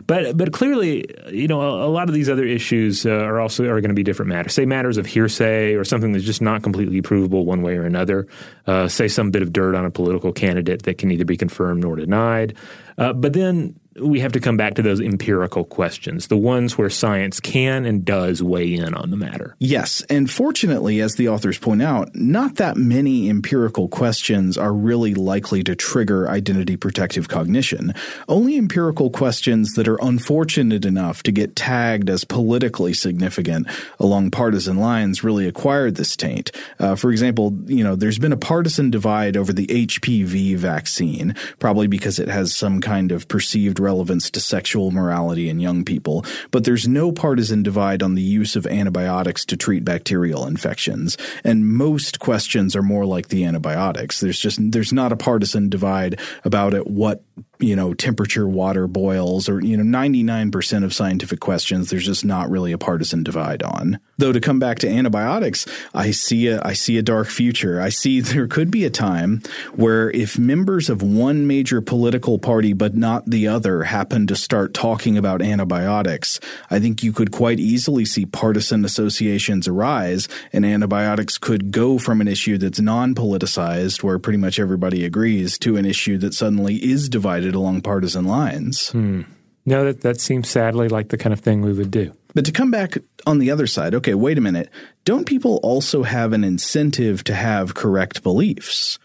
[0.08, 3.64] But but clearly, you know, a, a lot of these other issues uh, are also
[3.66, 4.54] are going to be different matters.
[4.54, 8.26] Say matters of hearsay or something that's just not completely provable one way or another.
[8.66, 11.82] Uh, say some bit of dirt on a political candidate that can neither be confirmed
[11.82, 12.56] nor denied.
[12.96, 16.90] Uh, but then we have to come back to those empirical questions, the ones where
[16.90, 19.56] science can and does weigh in on the matter.
[19.58, 20.02] Yes.
[20.08, 25.64] And fortunately, as the authors point out, not that many empirical questions are really likely
[25.64, 27.92] to trigger identity protective cognition.
[28.28, 33.66] Only empirical questions that are unfortunate enough to get tagged as politically significant
[33.98, 36.52] along partisan lines really acquired this taint.
[36.78, 41.88] Uh, for example, you know, there's been a partisan divide over the HPV vaccine, probably
[41.88, 46.64] because it has some kind of perceived relevance to sexual morality in young people, but
[46.64, 51.16] there's no partisan divide on the use of antibiotics to treat bacterial infections.
[51.42, 54.20] And most questions are more like the antibiotics.
[54.20, 57.22] There's just there's not a partisan divide about it what
[57.60, 62.50] you know, temperature water boils or, you know, 99% of scientific questions, there's just not
[62.50, 63.98] really a partisan divide on.
[64.18, 67.80] Though to come back to antibiotics, I see a, I see a dark future.
[67.80, 69.42] I see there could be a time
[69.74, 74.74] where if members of one major political party but not the other happen to start
[74.74, 81.38] talking about antibiotics, I think you could quite easily see partisan associations arise and antibiotics
[81.38, 86.18] could go from an issue that's non-politicized where pretty much everybody agrees to an issue
[86.18, 88.90] that suddenly is divided along partisan lines.
[88.90, 89.22] Hmm.
[89.66, 92.12] No, that, that seems sadly like the kind of thing we would do.
[92.34, 94.70] But to come back on the other side, okay, wait a minute.
[95.04, 98.98] Don't people also have an incentive to have correct beliefs?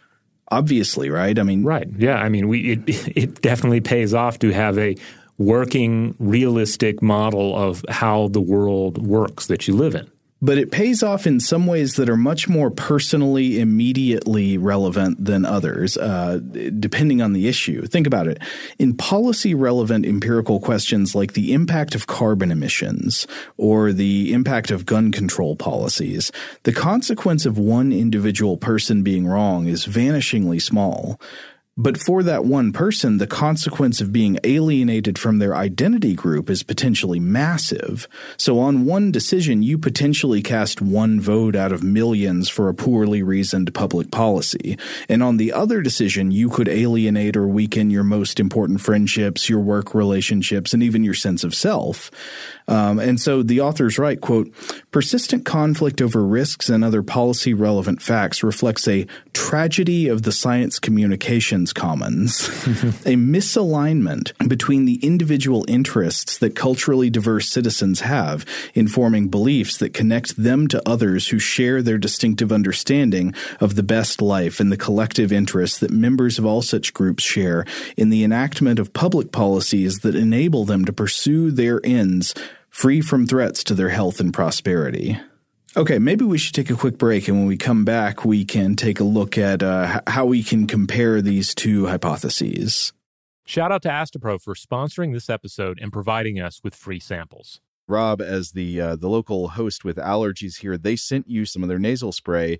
[0.51, 1.37] Obviously, right?
[1.37, 1.87] I mean, right.
[1.97, 2.17] Yeah.
[2.17, 2.81] I mean, we it,
[3.15, 4.95] it definitely pays off to have a
[5.37, 10.09] working, realistic model of how the world works that you live in
[10.41, 15.45] but it pays off in some ways that are much more personally, immediately relevant than
[15.45, 16.39] others, uh,
[16.79, 17.85] depending on the issue.
[17.87, 18.39] Think about it.
[18.77, 23.25] In policy relevant empirical questions like the impact of carbon emissions
[23.57, 26.31] or the impact of gun control policies,
[26.63, 31.19] the consequence of one individual person being wrong is vanishingly small.
[31.77, 36.63] But for that one person, the consequence of being alienated from their identity group is
[36.63, 38.07] potentially massive.
[38.37, 43.23] So on one decision, you potentially cast one vote out of millions for a poorly
[43.23, 44.77] reasoned public policy.
[45.09, 49.59] And on the other decision, you could alienate or weaken your most important friendships, your
[49.59, 52.09] work relationships, and even your sense of self.
[52.69, 54.51] Um, and so the author's right, quote,
[54.95, 60.79] persistent conflict over risks and other policy relevant facts reflects a tragedy of the science
[60.79, 62.47] communications commons,
[63.05, 69.93] a misalignment between the individual interests that culturally diverse citizens have in forming beliefs that
[69.93, 74.77] connect them to others who share their distinctive understanding of the best life and the
[74.77, 77.65] collective interests that members of all such groups share
[77.97, 82.33] in the enactment of public policies that enable them to pursue their ends
[82.75, 85.17] free from threats to their health and prosperity.
[85.77, 88.75] Okay, maybe we should take a quick break, and when we come back, we can
[88.75, 92.91] take a look at uh, how we can compare these two hypotheses.
[93.45, 97.61] Shout out to Astepro for sponsoring this episode and providing us with free samples.
[97.87, 101.69] Rob, as the uh, the local host with allergies here, they sent you some of
[101.69, 102.59] their nasal spray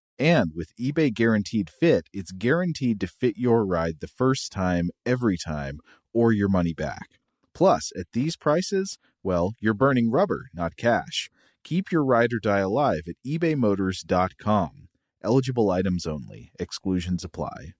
[0.21, 5.35] And with eBay Guaranteed Fit, it's guaranteed to fit your ride the first time, every
[5.35, 5.79] time,
[6.13, 7.17] or your money back.
[7.55, 11.31] Plus, at these prices, well, you're burning rubber, not cash.
[11.63, 14.89] Keep your ride or die alive at ebaymotors.com.
[15.23, 17.73] Eligible items only, exclusions apply.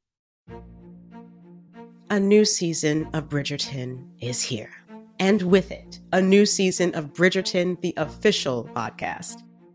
[2.10, 4.72] A new season of Bridgerton is here.
[5.20, 9.44] And with it, a new season of Bridgerton, the official podcast.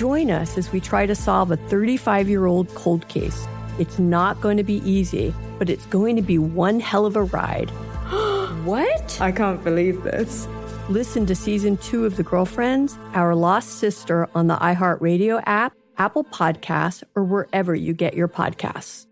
[0.00, 3.46] Join us as we try to solve a 35 year old cold case.
[3.78, 7.24] It's not going to be easy, but it's going to be one hell of a
[7.24, 7.68] ride.
[8.64, 9.20] what?
[9.20, 10.48] I can't believe this.
[10.88, 16.24] Listen to season two of The Girlfriends, Our Lost Sister on the iHeartRadio app, Apple
[16.24, 19.06] Podcasts, or wherever you get your podcasts.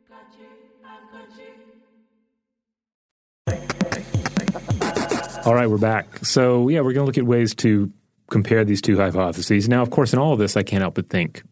[5.44, 6.24] All right, we're back.
[6.24, 7.92] So, yeah, we're going to look at ways to
[8.30, 9.68] compare these two hypotheses.
[9.68, 11.42] Now, of course, in all of this, I can't help but think,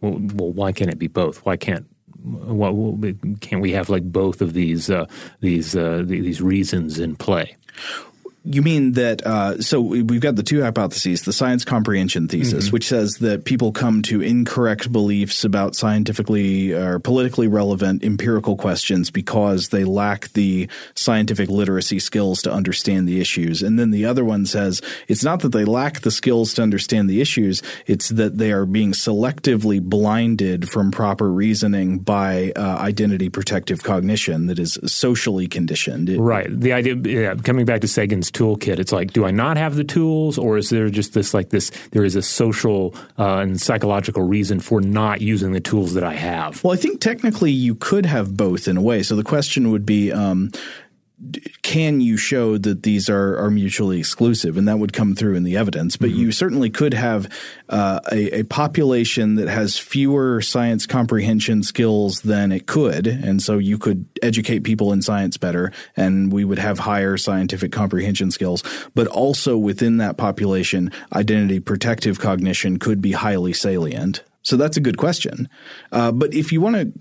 [0.00, 1.44] well, well why can't it be both?
[1.44, 1.86] Why can't
[2.22, 5.06] why, can't we have like both of these uh,
[5.40, 7.56] these uh, these reasons in play?
[8.42, 9.24] You mean that?
[9.26, 12.72] Uh, so we've got the two hypotheses: the science comprehension thesis, mm-hmm.
[12.72, 19.10] which says that people come to incorrect beliefs about scientifically or politically relevant empirical questions
[19.10, 23.62] because they lack the scientific literacy skills to understand the issues.
[23.62, 27.10] And then the other one says it's not that they lack the skills to understand
[27.10, 33.28] the issues; it's that they are being selectively blinded from proper reasoning by uh, identity
[33.28, 36.08] protective cognition that is socially conditioned.
[36.08, 36.48] It, right.
[36.48, 38.78] The idea, yeah, coming back to Sagan's toolkit.
[38.78, 41.70] It's like, do I not have the tools, or is there just this like this?
[41.92, 46.14] There is a social uh, and psychological reason for not using the tools that I
[46.14, 46.62] have.
[46.62, 49.02] Well, I think technically you could have both in a way.
[49.02, 50.12] So the question would be.
[50.12, 50.50] Um,
[51.62, 54.56] can you show that these are, are mutually exclusive?
[54.56, 55.96] And that would come through in the evidence.
[55.96, 56.18] But mm-hmm.
[56.18, 57.30] you certainly could have
[57.68, 63.06] uh, a, a, population that has fewer science comprehension skills than it could.
[63.06, 67.70] And so you could educate people in science better, and we would have higher scientific
[67.70, 68.62] comprehension skills.
[68.94, 74.24] But also within that population, identity protective cognition could be highly salient.
[74.42, 75.48] So that's a good question.
[75.92, 76.92] Uh, but if you want to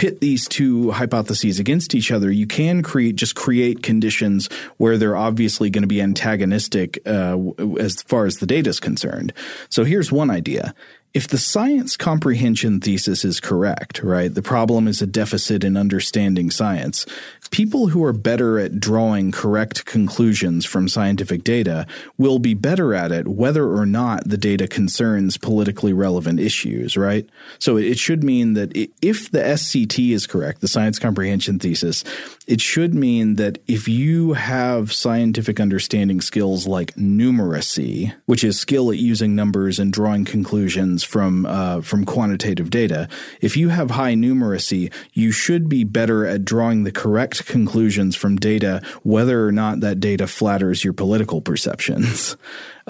[0.00, 4.48] pit these two hypotheses against each other, you can create just create conditions
[4.78, 7.38] where they're obviously going to be antagonistic uh,
[7.78, 9.34] as far as the data is concerned.
[9.68, 10.74] So here's one idea
[11.12, 16.50] if the science comprehension thesis is correct, right, the problem is a deficit in understanding
[16.50, 17.04] science.
[17.50, 21.84] People who are better at drawing correct conclusions from scientific data
[22.16, 27.28] will be better at it whether or not the data concerns politically relevant issues, right?
[27.58, 28.70] So it should mean that
[29.02, 32.04] if the SCT is correct, the science comprehension thesis,
[32.50, 38.90] it should mean that if you have scientific understanding skills like numeracy, which is skill
[38.90, 43.08] at using numbers and drawing conclusions from uh, from quantitative data.
[43.40, 48.34] If you have high numeracy, you should be better at drawing the correct conclusions from
[48.36, 52.36] data, whether or not that data flatters your political perceptions.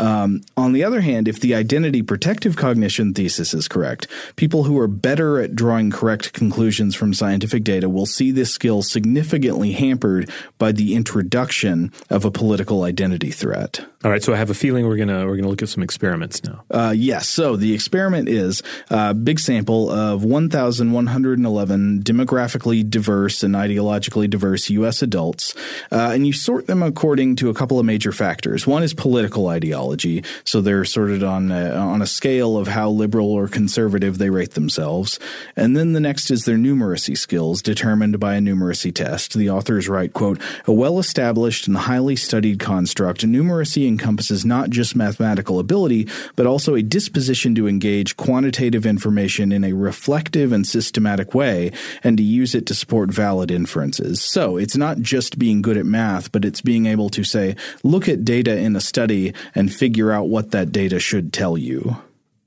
[0.00, 4.78] Um, on the other hand, if the identity protective cognition thesis is correct, people who
[4.78, 10.30] are better at drawing correct conclusions from scientific data will see this skill significantly hampered
[10.56, 13.84] by the introduction of a political identity threat.
[14.02, 16.42] All right, so I have a feeling we're gonna we're gonna look at some experiments
[16.42, 16.64] now.
[16.70, 17.28] Uh, yes.
[17.28, 24.70] So the experiment is a uh, big sample of 1,111 demographically diverse and ideologically diverse
[24.70, 25.02] U.S.
[25.02, 25.54] adults,
[25.92, 28.66] uh, and you sort them according to a couple of major factors.
[28.66, 30.24] One is political ideology ideology.
[30.44, 34.52] So they're sorted on a, on a scale of how liberal or conservative they rate
[34.52, 35.18] themselves.
[35.56, 39.34] And then the next is their numeracy skills, determined by a numeracy test.
[39.34, 45.58] The authors write, quote, a well-established and highly studied construct, numeracy encompasses not just mathematical
[45.58, 51.72] ability, but also a disposition to engage quantitative information in a reflective and systematic way
[52.02, 54.22] and to use it to support valid inferences.
[54.22, 58.08] So it's not just being good at math, but it's being able to say, look
[58.08, 61.96] at data in a study and figure out what that data should tell you.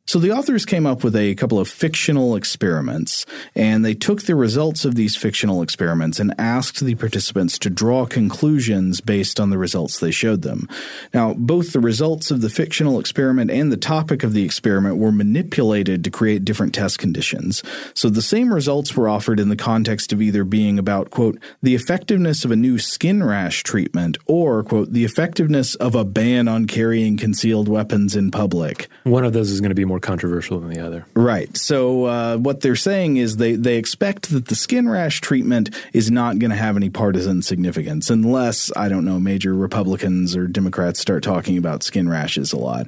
[0.06, 3.26] So the authors came up with a couple of fictional experiments,
[3.56, 8.06] and they took the results of these fictional experiments and asked the participants to draw
[8.06, 10.68] conclusions based on the results they showed them.
[11.14, 15.12] Now, both the results of the fictional experiment and the topic of the experiment were
[15.12, 17.64] manipulated to create different test conditions.
[17.94, 21.76] So the same results were offered in the context of either being about, quote, the
[21.76, 26.68] effectiveness of a new skin rash treatment or, quote, the effectiveness of a ban on
[26.68, 28.90] carrying concealed weapons in public.
[29.06, 31.06] One of those is going to be more controversial than the other.
[31.14, 31.56] Right.
[31.56, 36.10] So uh, what they're saying is they they expect that the skin rash treatment is
[36.10, 41.00] not going to have any partisan significance unless I don't know major Republicans or Democrats
[41.00, 42.88] start talking about skin rashes a lot.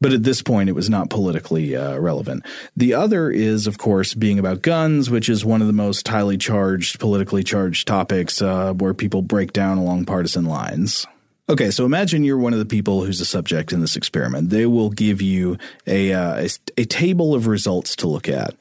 [0.00, 2.46] But at this point, it was not politically uh, relevant.
[2.76, 6.38] The other is, of course, being about guns, which is one of the most highly
[6.38, 11.06] charged, politically charged topics uh, where people break down along partisan lines.
[11.50, 14.50] Okay, so imagine you're one of the people who's a subject in this experiment.
[14.50, 16.48] They will give you a, uh, a,
[16.82, 18.54] a table of results to look at,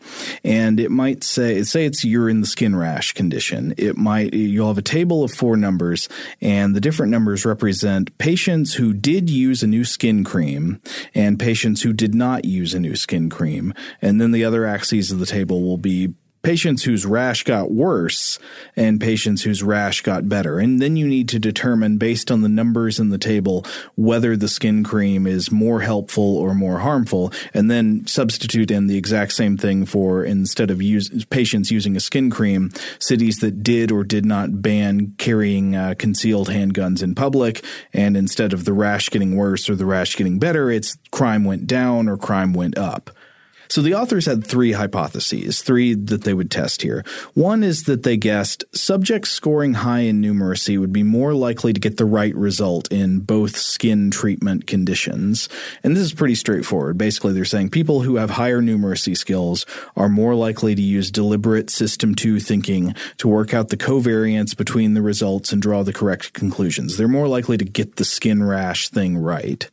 [0.44, 3.76] and it might say say it's you're in the skin rash condition.
[3.78, 6.10] It might you'll have a table of four numbers,
[6.42, 10.82] and the different numbers represent patients who did use a new skin cream
[11.14, 13.72] and patients who did not use a new skin cream,
[14.02, 18.40] and then the other axes of the table will be patients whose rash got worse
[18.76, 20.60] and patients whose rash got better.
[20.60, 23.66] And then you need to determine based on the numbers in the table
[23.96, 28.98] whether the skin cream is more helpful or more harmful and then substitute in the
[28.98, 33.92] exact same thing for instead of use, patients using a skin cream, cities that did
[33.92, 37.64] or did not ban carrying uh, concealed handguns in public
[37.94, 41.68] and instead of the rash getting worse or the rash getting better, it's crime went
[41.68, 43.12] down or crime went up.
[43.70, 47.04] So the authors had three hypotheses, three that they would test here.
[47.36, 51.80] One is that they guessed subjects scoring high in numeracy would be more likely to
[51.80, 55.50] get the right result in both skin treatment conditions.
[55.84, 56.98] And this is pretty straightforward.
[56.98, 61.70] Basically, they're saying people who have higher numeracy skills are more likely to use deliberate
[61.70, 66.34] system two thinking to work out the covariance between the results and draw the correct
[66.34, 66.98] conclusions.
[66.98, 69.70] They're more likely to get the skin rash thing right.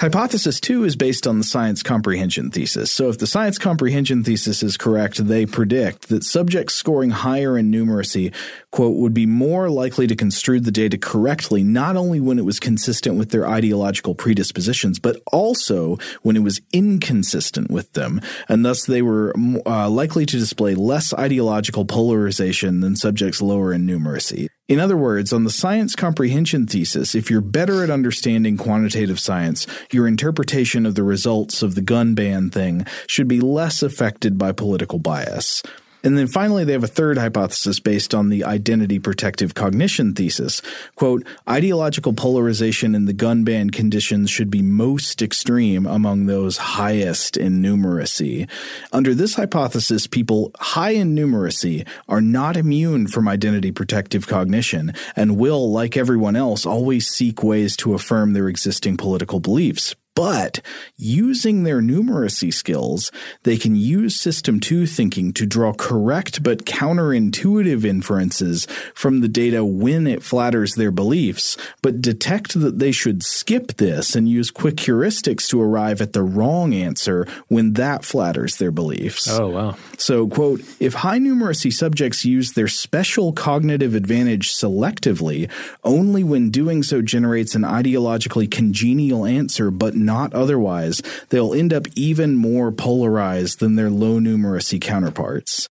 [0.00, 2.92] Hypothesis two is based on the science comprehension thesis.
[2.92, 7.72] So if the science comprehension thesis is correct, they predict that subjects scoring higher in
[7.72, 8.32] numeracy,
[8.70, 12.60] quote, would be more likely to construe the data correctly, not only when it was
[12.60, 18.20] consistent with their ideological predispositions, but also when it was inconsistent with them.
[18.48, 19.34] And thus they were
[19.66, 24.46] uh, likely to display less ideological polarization than subjects lower in numeracy.
[24.68, 29.66] In other words, on the science comprehension thesis, if you're better at understanding quantitative science,
[29.90, 34.52] your interpretation of the results of the gun ban thing should be less affected by
[34.52, 35.62] political bias.
[36.04, 40.62] And then finally, they have a third hypothesis based on the identity protective cognition thesis.
[40.94, 47.36] Quote, ideological polarization in the gun ban conditions should be most extreme among those highest
[47.36, 48.48] in numeracy.
[48.92, 55.36] Under this hypothesis, people high in numeracy are not immune from identity protective cognition and
[55.36, 59.96] will, like everyone else, always seek ways to affirm their existing political beliefs.
[60.18, 60.60] But
[60.96, 63.12] using their numeracy skills,
[63.44, 69.64] they can use System 2 thinking to draw correct but counterintuitive inferences from the data
[69.64, 74.74] when it flatters their beliefs, but detect that they should skip this and use quick
[74.74, 79.28] heuristics to arrive at the wrong answer when that flatters their beliefs.
[79.28, 79.76] Oh, wow.
[79.98, 85.48] So, quote, if high numeracy subjects use their special cognitive advantage selectively,
[85.84, 91.86] only when doing so generates an ideologically congenial answer, but not otherwise, they'll end up
[91.94, 95.68] even more polarized than their low numeracy counterparts.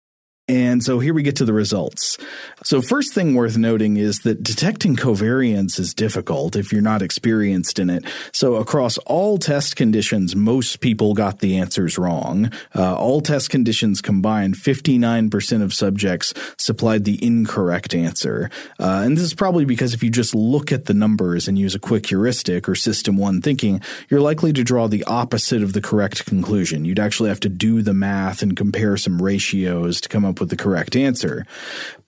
[0.51, 2.17] And so here we get to the results.
[2.65, 7.79] So, first thing worth noting is that detecting covariance is difficult if you're not experienced
[7.79, 8.03] in it.
[8.33, 12.51] So, across all test conditions, most people got the answers wrong.
[12.75, 18.49] Uh, all test conditions combined, 59% of subjects supplied the incorrect answer.
[18.77, 21.75] Uh, and this is probably because if you just look at the numbers and use
[21.75, 23.79] a quick heuristic or system one thinking,
[24.09, 26.83] you're likely to draw the opposite of the correct conclusion.
[26.83, 30.49] You'd actually have to do the math and compare some ratios to come up with
[30.49, 31.45] the correct answer.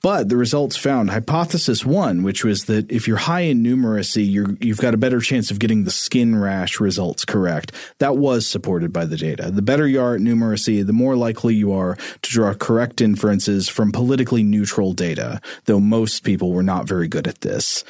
[0.02, 4.58] But the results found hypothesis one, which was that if you're high in numeracy, you
[4.68, 7.72] have got a better chance of getting the skin rash results correct.
[8.00, 9.50] That was supported by the data.
[9.50, 13.70] The better you are at numeracy, the more likely you are to draw correct inferences
[13.70, 17.86] from politically neutral data, though most people were not very good at this.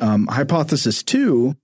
[0.00, 1.54] Um, hypothesis two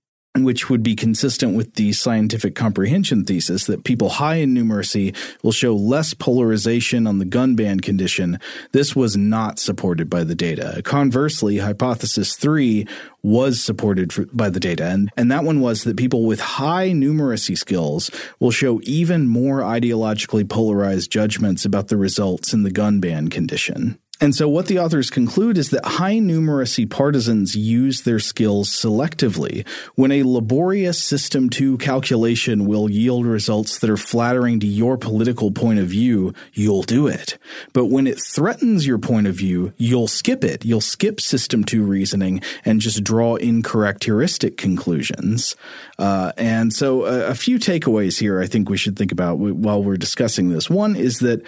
[0.43, 5.51] which would be consistent with the scientific comprehension thesis that people high in numeracy will
[5.51, 8.39] show less polarization on the gun ban condition.
[8.71, 10.81] This was not supported by the data.
[10.83, 12.87] Conversely, hypothesis three
[13.23, 14.85] was supported for, by the data.
[14.85, 19.61] And, and that one was that people with high numeracy skills will show even more
[19.61, 23.99] ideologically polarized judgments about the results in the gun ban condition.
[24.21, 29.67] And so, what the authors conclude is that high numeracy partisans use their skills selectively.
[29.95, 35.51] When a laborious System 2 calculation will yield results that are flattering to your political
[35.51, 37.37] point of view, you'll do it.
[37.73, 40.63] But when it threatens your point of view, you'll skip it.
[40.63, 45.57] You'll skip System 2 reasoning and just draw incorrect heuristic conclusions.
[45.99, 49.83] Uh, and so, a, a few takeaways here I think we should think about while
[49.83, 50.69] we're discussing this.
[50.69, 51.41] One is that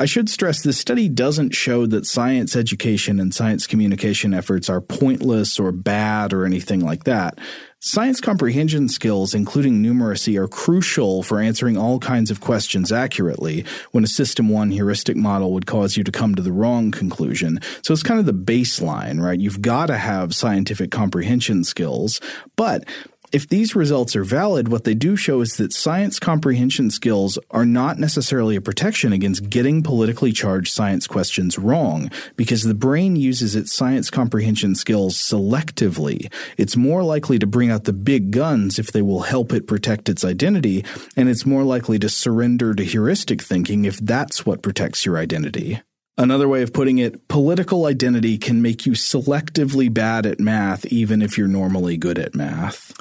[0.00, 4.80] I should stress this study doesn't show that science education and science communication efforts are
[4.80, 7.38] pointless or bad or anything like that.
[7.80, 14.02] Science comprehension skills, including numeracy, are crucial for answering all kinds of questions accurately when
[14.02, 17.58] a System 1 heuristic model would cause you to come to the wrong conclusion.
[17.82, 19.38] So it's kind of the baseline, right?
[19.38, 22.22] You've got to have scientific comprehension skills,
[22.56, 22.84] but
[23.32, 27.64] if these results are valid, what they do show is that science comprehension skills are
[27.64, 33.54] not necessarily a protection against getting politically charged science questions wrong, because the brain uses
[33.54, 36.32] its science comprehension skills selectively.
[36.56, 40.08] It's more likely to bring out the big guns if they will help it protect
[40.08, 40.84] its identity,
[41.16, 45.80] and it's more likely to surrender to heuristic thinking if that's what protects your identity.
[46.18, 51.22] Another way of putting it, political identity can make you selectively bad at math even
[51.22, 52.92] if you're normally good at math.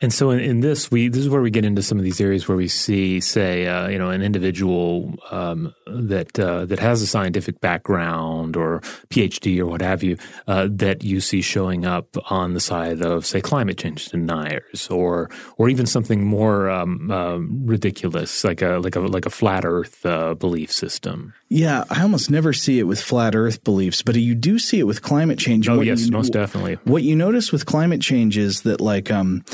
[0.00, 2.20] And so in, in, this, we this is where we get into some of these
[2.20, 7.00] areas where we see, say, uh, you know, an individual um, that uh, that has
[7.00, 12.16] a scientific background or PhD or what have you, uh, that you see showing up
[12.30, 17.38] on the side of, say, climate change deniers, or or even something more um, uh,
[17.38, 21.32] ridiculous, like a like a like a flat Earth uh, belief system.
[21.48, 24.84] Yeah, I almost never see it with flat Earth beliefs, but you do see it
[24.84, 25.68] with climate change.
[25.68, 26.74] Oh yes, you, most definitely.
[26.84, 29.44] What you notice with climate change is that, like, um,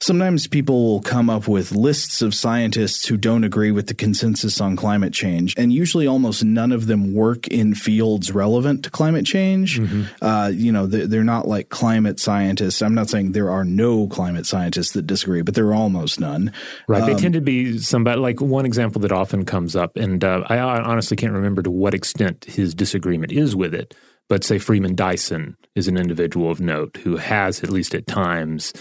[0.00, 4.60] sometimes people will come up with lists of scientists who don't agree with the consensus
[4.60, 9.26] on climate change, and usually almost none of them work in fields relevant to climate
[9.26, 9.80] change.
[9.80, 10.24] Mm-hmm.
[10.24, 12.82] Uh, you know, they're not like climate scientists.
[12.82, 16.52] I'm not saying there are no climate scientists that disagree, but there are almost none.
[16.86, 17.02] Right.
[17.02, 20.44] Um, they tend to be somebody like one example that often comes up, and uh,
[20.48, 23.94] I honestly can't remember to what extent his disagreement is with it.
[24.28, 28.74] But say Freeman Dyson is an individual of note who has, at least at times,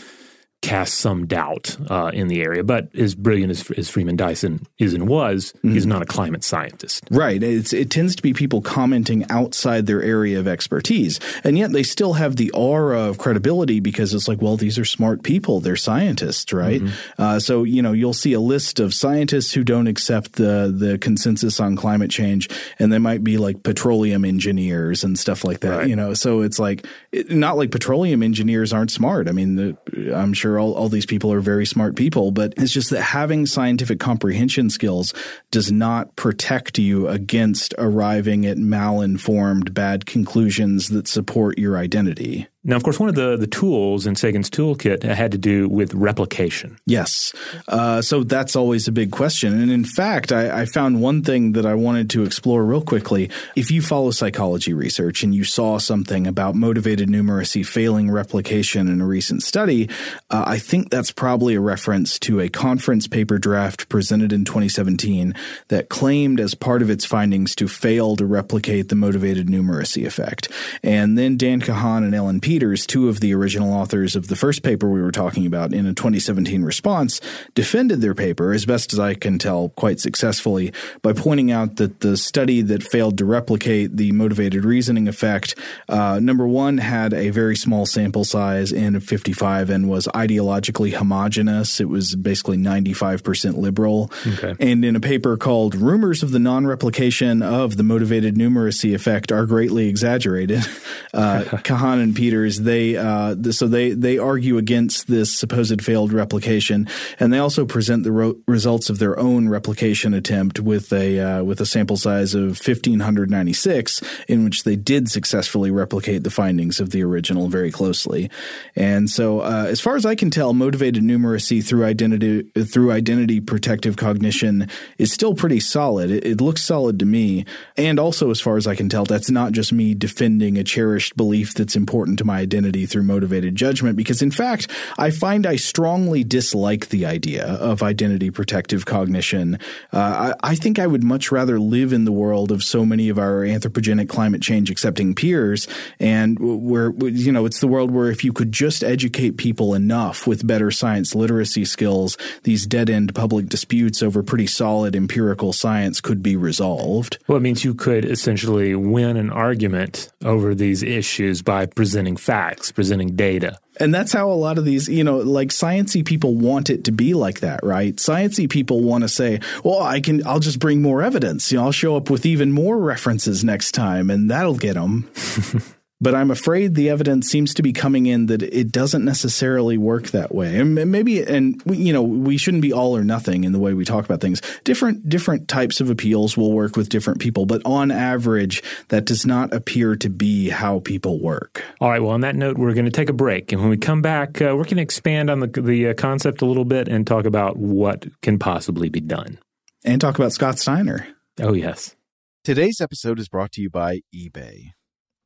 [0.63, 2.63] cast some doubt uh, in the area.
[2.63, 5.73] But as brilliant as, as Freeman Dyson is and was, mm-hmm.
[5.73, 7.03] he's not a climate scientist.
[7.11, 7.41] Right.
[7.41, 11.19] It's, it tends to be people commenting outside their area of expertise.
[11.43, 14.85] And yet they still have the aura of credibility because it's like, well, these are
[14.85, 15.59] smart people.
[15.59, 16.81] They're scientists, right?
[16.81, 17.21] Mm-hmm.
[17.21, 20.97] Uh, so, you know, you'll see a list of scientists who don't accept the, the
[20.97, 22.49] consensus on climate change,
[22.79, 25.87] and they might be like petroleum engineers and stuff like that, right.
[25.87, 26.15] you know?
[26.15, 26.85] So it's like,
[27.29, 29.27] not like petroleum engineers aren't smart.
[29.27, 29.77] I mean, the,
[30.15, 33.01] I'm sure sure all, all these people are very smart people, but it's just that
[33.01, 35.13] having scientific comprehension skills
[35.51, 42.47] does not protect you against arriving at malinformed bad conclusions that support your identity.
[42.67, 45.93] Now, of course, one of the, the tools in Sagan's toolkit had to do with
[45.93, 46.77] replication.
[46.85, 47.31] Yes.
[47.65, 49.59] Uh, so that's always a big question.
[49.59, 53.29] And in fact, I, I, found one thing that I wanted to explore real quickly.
[53.55, 58.99] If you follow psychology research and you saw something about motivated numeracy failing replication in
[58.99, 59.89] a recent study,
[60.29, 65.33] uh, I think that's probably a reference to a conference paper draft presented in 2017
[65.69, 70.49] that claimed as part of its findings to fail to replicate the motivated numeracy effect.
[70.83, 74.35] And then Dan Kahan and Ellen Peters Peters, two of the original authors of the
[74.35, 77.21] first paper we were talking about, in a 2017 response,
[77.53, 81.99] defended their paper, as best as I can tell, quite successfully, by pointing out that
[81.99, 85.53] the study that failed to replicate the motivated reasoning effect,
[85.87, 90.95] uh, number one, had a very small sample size, N of 55, and was ideologically
[90.95, 91.79] homogenous.
[91.79, 94.11] It was basically 95% liberal.
[94.25, 94.55] Okay.
[94.59, 99.31] And in a paper called Rumors of the Non Replication of the Motivated Numeracy Effect
[99.31, 100.65] Are Greatly Exaggerated,
[101.13, 106.87] uh, Kahan and Peters they uh, so they they argue against this supposed failed replication,
[107.19, 111.43] and they also present the ro- results of their own replication attempt with a uh,
[111.43, 116.23] with a sample size of fifteen hundred ninety six, in which they did successfully replicate
[116.23, 118.29] the findings of the original very closely.
[118.75, 123.41] And so, uh, as far as I can tell, motivated numeracy through identity through identity
[123.41, 126.09] protective cognition is still pretty solid.
[126.11, 127.45] It, it looks solid to me,
[127.75, 131.17] and also as far as I can tell, that's not just me defending a cherished
[131.17, 135.45] belief that's important to my my identity through motivated judgment because, in fact, I find
[135.45, 139.59] I strongly dislike the idea of identity protective cognition.
[139.91, 143.09] Uh, I, I, think I would much rather live in the world of so many
[143.09, 145.67] of our anthropogenic climate change accepting peers,
[145.99, 150.27] and where you know it's the world where if you could just educate people enough
[150.27, 156.01] with better science literacy skills, these dead end public disputes over pretty solid empirical science
[156.01, 157.17] could be resolved.
[157.27, 162.71] Well, it means you could essentially win an argument over these issues by presenting facts,
[162.71, 163.57] presenting data.
[163.79, 166.91] And that's how a lot of these, you know, like sciency people want it to
[166.91, 167.95] be like that, right?
[167.95, 171.51] Sciency people want to say, "Well, I can I'll just bring more evidence.
[171.51, 175.09] You know, I'll show up with even more references next time and that'll get them."
[175.99, 180.07] But I'm afraid the evidence seems to be coming in that it doesn't necessarily work
[180.07, 180.59] that way.
[180.59, 183.83] And maybe, and you know, we shouldn't be all or nothing in the way we
[183.83, 184.39] talk about things.
[184.63, 189.25] Different, different types of appeals will work with different people, but on average, that does
[189.25, 191.63] not appear to be how people work.
[191.81, 192.01] All right.
[192.01, 193.51] Well, on that note, we're going to take a break.
[193.51, 196.43] And when we come back, uh, we're going to expand on the, the uh, concept
[196.43, 199.39] a little bit and talk about what can possibly be done.
[199.83, 201.07] And talk about Scott Steiner.
[201.39, 201.95] Oh, yes.
[202.43, 204.73] Today's episode is brought to you by eBay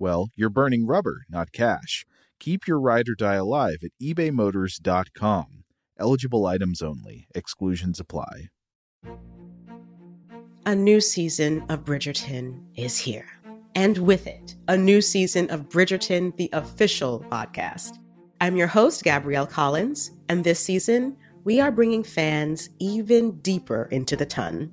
[0.00, 2.04] well, you're burning rubber, not cash.
[2.40, 5.64] Keep your ride or die alive at ebaymotors.com.
[5.98, 8.48] Eligible items only, exclusions apply.
[10.66, 13.26] A new season of Bridgerton is here.
[13.74, 17.98] And with it, a new season of Bridgerton, the official podcast.
[18.40, 24.16] I'm your host, Gabrielle Collins, and this season, we are bringing fans even deeper into
[24.16, 24.72] the ton.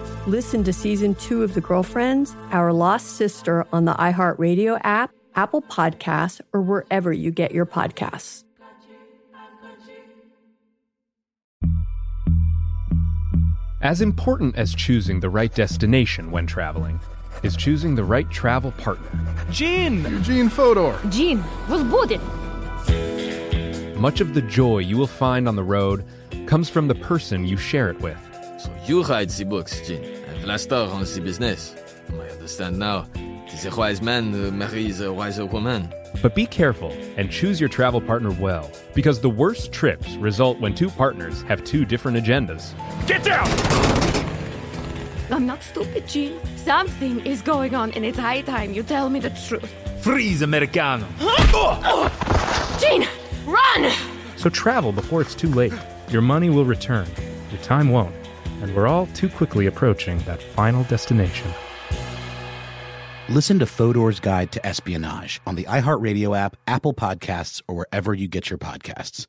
[0.27, 5.63] Listen to season two of The Girlfriends, Our Lost Sister on the iHeartRadio app, Apple
[5.63, 8.43] Podcasts, or wherever you get your podcasts.
[13.81, 16.99] As important as choosing the right destination when traveling
[17.41, 19.09] is choosing the right travel partner.
[19.49, 20.03] Gene!
[20.03, 20.99] Eugene Fodor!
[21.09, 22.21] Gene, was booted!
[23.97, 26.05] Much of the joy you will find on the road
[26.45, 28.30] comes from the person you share it with.
[28.61, 31.75] So you write the books, Gene, and Vlasta runs the business.
[32.11, 33.07] I understand now.
[33.63, 35.93] The wise man uh, marries a wiser woman.
[36.21, 40.73] But be careful and choose your travel partner well, because the worst trips result when
[40.73, 42.73] two partners have two different agendas.
[43.07, 43.47] Get down!
[45.31, 46.39] I'm not stupid, Gene.
[46.55, 49.71] Something is going on, and it's high time you tell me the truth.
[50.01, 51.07] Freeze, Americano!
[52.79, 53.07] Gene,
[53.45, 53.91] run!
[54.37, 55.73] So travel before it's too late.
[56.09, 57.07] Your money will return,
[57.51, 58.15] your time won't,
[58.61, 61.51] and we're all too quickly approaching that final destination.
[63.29, 68.27] Listen to Fodor's Guide to Espionage on the iHeartRadio app, Apple Podcasts, or wherever you
[68.27, 69.25] get your podcasts.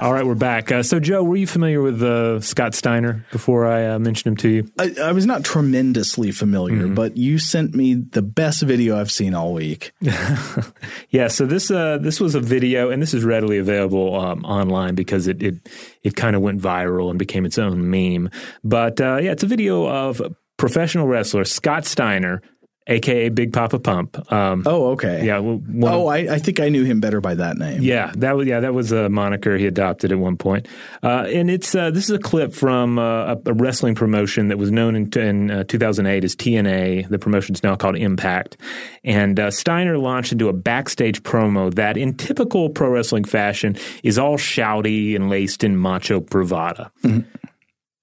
[0.00, 0.70] All right, we're back.
[0.70, 4.36] Uh, so, Joe, were you familiar with uh, Scott Steiner before I uh, mentioned him
[4.38, 4.72] to you?
[4.78, 6.94] I, I, was not tremendously familiar, mm-hmm.
[6.94, 9.92] but you sent me the best video I've seen all week.
[11.10, 14.94] yeah, so this uh, this was a video, and this is readily available um, online
[14.94, 15.68] because it it,
[16.04, 18.30] it kind of went viral and became its own meme.
[18.62, 20.22] But uh, yeah, it's a video of
[20.58, 22.40] professional wrestler Scott Steiner
[22.88, 24.32] aka Big Papa Pump.
[24.32, 25.24] Um, oh, okay.
[25.24, 25.38] Yeah.
[25.38, 27.82] Well, oh, I, I, think I knew him better by that name.
[27.82, 30.66] Yeah, that was yeah that was a moniker he adopted at one point.
[31.02, 34.70] Uh, and it's uh, this is a clip from uh, a, wrestling promotion that was
[34.70, 37.08] known in, in uh, 2008 as TNA.
[37.08, 38.56] The promotion is now called Impact.
[39.04, 44.18] And uh, Steiner launched into a backstage promo that, in typical pro wrestling fashion, is
[44.18, 46.90] all shouty and laced in macho bravada.
[47.04, 47.20] Mm-hmm.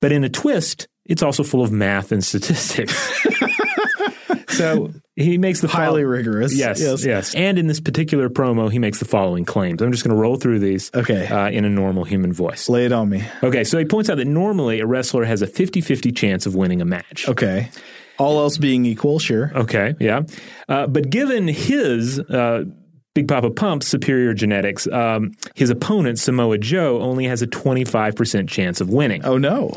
[0.02, 3.28] But in a twist, it's also full of math and statistics.
[4.50, 6.56] so he makes the highly follow- rigorous.
[6.56, 7.36] Yes, yes, yes.
[7.36, 9.82] And in this particular promo, he makes the following claims.
[9.82, 10.92] I'm just going to roll through these.
[10.94, 11.28] Okay.
[11.28, 12.68] Uh, in a normal human voice.
[12.70, 13.24] Lay it on me.
[13.44, 13.64] Okay.
[13.64, 16.86] So he points out that normally a wrestler has a 50-50 chance of winning a
[16.86, 17.28] match.
[17.28, 17.70] Okay.
[18.18, 19.52] All else being equal, sure.
[19.56, 19.96] Okay.
[20.00, 20.22] Yeah.
[20.68, 22.20] Uh, but given his.
[22.20, 22.66] Uh,
[23.14, 28.82] Big Papa Pump's superior genetics, um, his opponent, Samoa Joe, only has a 25% chance
[28.82, 29.24] of winning.
[29.24, 29.72] Oh, no.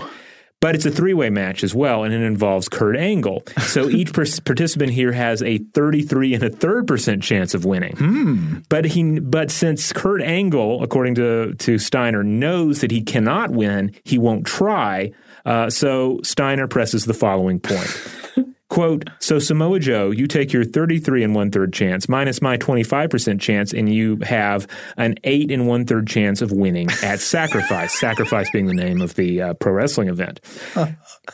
[0.61, 3.44] But it's a three way match as well, and it involves Kurt Angle.
[3.61, 7.96] So each per- participant here has a 33 and a third percent chance of winning.
[7.96, 8.59] Hmm.
[8.68, 13.94] But he, but since Kurt Angle, according to, to Steiner, knows that he cannot win,
[14.04, 15.12] he won't try.
[15.46, 17.96] Uh, so Steiner presses the following point.
[18.68, 23.40] Quote, so Samoa Joe, you take your 33 and one third chance minus my 25%
[23.40, 24.66] chance, and you have
[24.98, 27.92] an eight and one third chance of winning at Sacrifice.
[27.98, 30.40] Sacrifice being the name of the uh, pro wrestling event.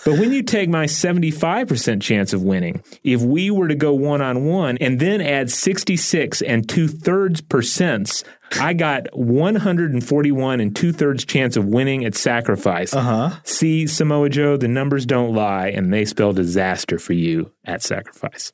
[0.05, 4.21] But when you take my 75% chance of winning, if we were to go one
[4.21, 8.25] on one and then add 66 and two thirds percents
[8.61, 12.95] I got 141 and two thirds chance of winning at sacrifice.
[12.95, 13.31] Uh huh.
[13.43, 18.53] See, Samoa Joe, the numbers don't lie, and they spell disaster for you at sacrifice.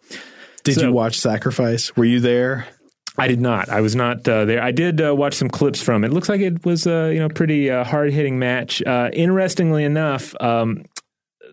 [0.65, 1.97] Did so, you watch Sacrifice?
[1.97, 2.67] Were you there?
[3.19, 3.69] I did not.
[3.69, 4.63] I was not uh, there.
[4.63, 6.09] I did uh, watch some clips from it.
[6.09, 6.13] it.
[6.13, 8.83] Looks like it was a uh, you know pretty uh, hard hitting match.
[8.83, 10.85] Uh, interestingly enough, um,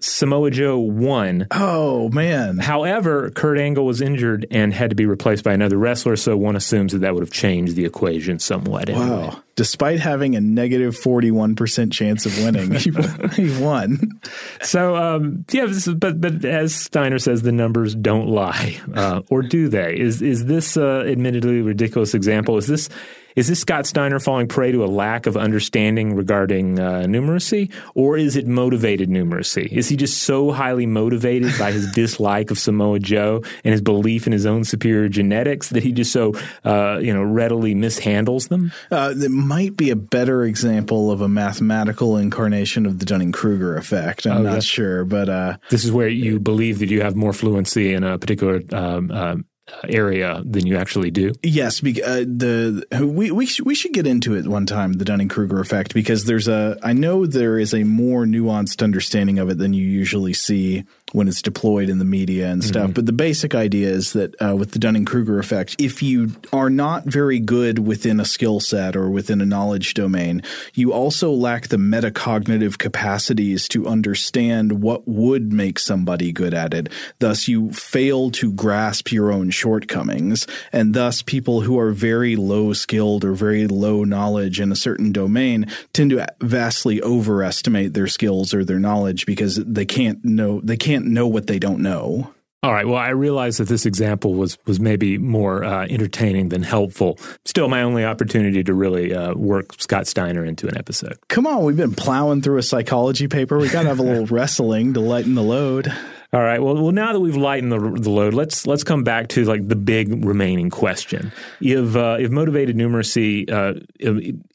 [0.02, 1.48] Samoa Joe won.
[1.52, 2.58] Oh man!
[2.58, 6.56] However, Kurt Angle was injured and had to be replaced by another wrestler, so one
[6.56, 8.90] assumes that that would have changed the equation somewhat.
[8.90, 9.08] Anyway.
[9.08, 9.44] Wow!
[9.56, 14.20] Despite having a negative forty-one percent chance of winning, he, won.
[14.62, 19.70] So um, yeah, but but as Steiner says, the numbers don't lie, uh, or do
[19.70, 19.98] they?
[19.98, 22.58] Is is this uh, admittedly ridiculous example?
[22.58, 22.90] Is this
[23.38, 28.18] is this Scott Steiner falling prey to a lack of understanding regarding uh, numeracy, or
[28.18, 29.72] is it motivated numeracy?
[29.72, 34.26] Is he just so highly motivated by his dislike of Samoa Joe and his belief
[34.26, 36.34] in his own superior genetics that he just so
[36.66, 38.72] uh, you know readily mishandles them?
[38.90, 43.78] Uh, it might be a better example of a mathematical incarnation of the Dunning Kruger
[43.78, 44.26] effect.
[44.26, 47.34] I'm oh, not sure, but uh, this is where you believe that you have more
[47.34, 49.46] fluency in a particular um, um
[49.90, 51.34] area than you actually do.
[51.44, 55.28] Yes, uh, the we we sh- we should get into it one time the Dunning
[55.28, 59.58] Kruger effect because there's a I know there is a more nuanced understanding of it
[59.58, 62.86] than you usually see when it's deployed in the media and stuff.
[62.86, 62.94] Mm-hmm.
[62.94, 66.70] But the basic idea is that uh, with the Dunning Kruger effect, if you are
[66.70, 70.44] not very good within a skill set or within a knowledge domain,
[70.74, 76.90] you also lack the metacognitive capacities to understand what would make somebody good at it.
[77.20, 80.46] Thus, you fail to grasp your own shortcomings.
[80.74, 85.14] And thus, people who are very low skilled or very low knowledge in a certain
[85.14, 90.78] domain tend to vastly overestimate their skills or their knowledge because they can't know, they
[90.78, 92.34] can't can't know what they don't know.
[92.64, 92.88] All right.
[92.88, 97.20] Well, I realize that this example was was maybe more uh, entertaining than helpful.
[97.46, 101.20] Still, my only opportunity to really uh, work Scott Steiner into an episode.
[101.30, 103.60] Come on, we've been plowing through a psychology paper.
[103.60, 105.94] We got to have a little wrestling to lighten the load.
[106.34, 106.62] All right.
[106.62, 109.66] Well, well, now that we've lightened the, the load, let's let's come back to like
[109.70, 111.32] the big remaining question.
[111.62, 113.80] If uh, if motivated numeracy uh,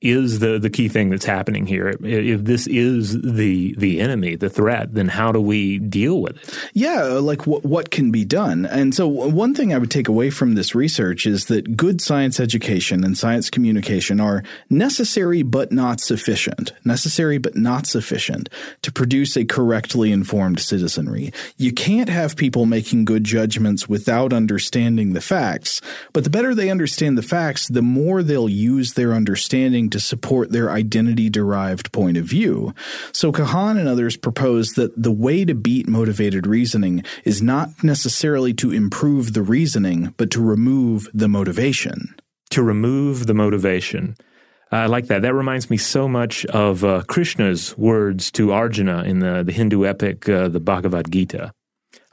[0.03, 4.51] is the the key thing that's happening here, if this is the the enemy, the
[4.51, 6.69] threat, then how do we deal with it?
[6.75, 8.67] Yeah, like what what can be done?
[8.67, 12.39] And so one thing I would take away from this research is that good science
[12.39, 16.75] education and science communication are necessary but not sufficient.
[16.85, 18.51] Necessary but not sufficient
[18.83, 21.33] to produce a correctly informed citizenry
[21.63, 25.81] you can't have people making good judgments without understanding the facts.
[26.13, 30.51] But the better they understand the facts, the more they'll use their understanding to support
[30.51, 32.75] their identity derived point of view.
[33.13, 38.53] So Kahan and others propose that the way to beat motivated reasoning is not necessarily
[38.55, 42.15] to improve the reasoning, but to remove the motivation.
[42.51, 44.17] To remove the motivation.
[44.73, 45.23] I like that.
[45.23, 49.85] That reminds me so much of uh, Krishna's words to Arjuna in the, the Hindu
[49.85, 51.53] epic, uh, the Bhagavad Gita.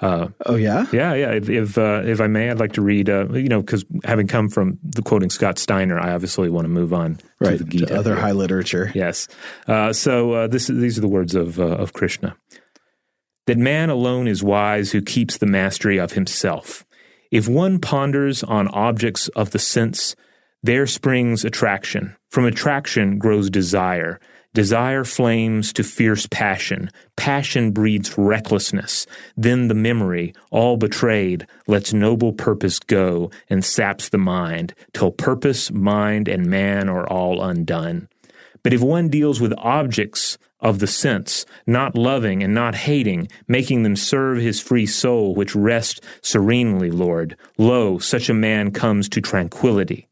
[0.02, 1.32] Uh, oh yeah, yeah, yeah.
[1.32, 3.10] If if, uh, if I may, I'd like to read.
[3.10, 6.70] Uh, you know, because having come from the quoting Scott Steiner, I obviously want to
[6.70, 8.92] move on right, to the Gita, to other high literature.
[8.96, 9.28] Yes.
[9.68, 12.38] Uh, so this these are the words of of Krishna.
[13.48, 16.86] That man alone is wise who keeps the mastery of himself.
[17.32, 20.16] If one ponders on objects of the sense
[20.62, 22.18] there springs attraction.
[22.30, 24.20] From attraction grows desire.
[24.54, 26.92] Desire flames to fierce passion.
[27.16, 29.06] Passion breeds recklessness.
[29.38, 35.72] Then the memory, all betrayed, lets noble purpose go and saps the mind, till purpose,
[35.72, 38.10] mind, and man are all undone.
[38.62, 43.84] But if one deals with objects of the sense, not loving and not hating, making
[43.84, 49.22] them serve his free soul, which rests serenely, Lord, lo, such a man comes to
[49.22, 50.09] tranquility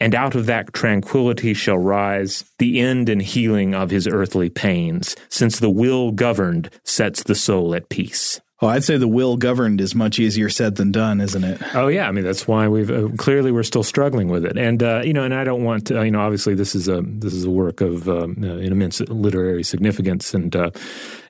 [0.00, 5.16] and out of that tranquility shall rise the end and healing of his earthly pains,
[5.28, 8.40] since the will governed sets the soul at peace.
[8.62, 11.60] Oh, I'd say the will governed is much easier said than done, isn't it?
[11.74, 14.82] Oh yeah, I mean that's why we've uh, clearly we're still struggling with it, and
[14.82, 17.34] uh, you know, and I don't want to, you know, obviously this is a this
[17.34, 20.70] is a work of um, uh, immense literary significance and uh,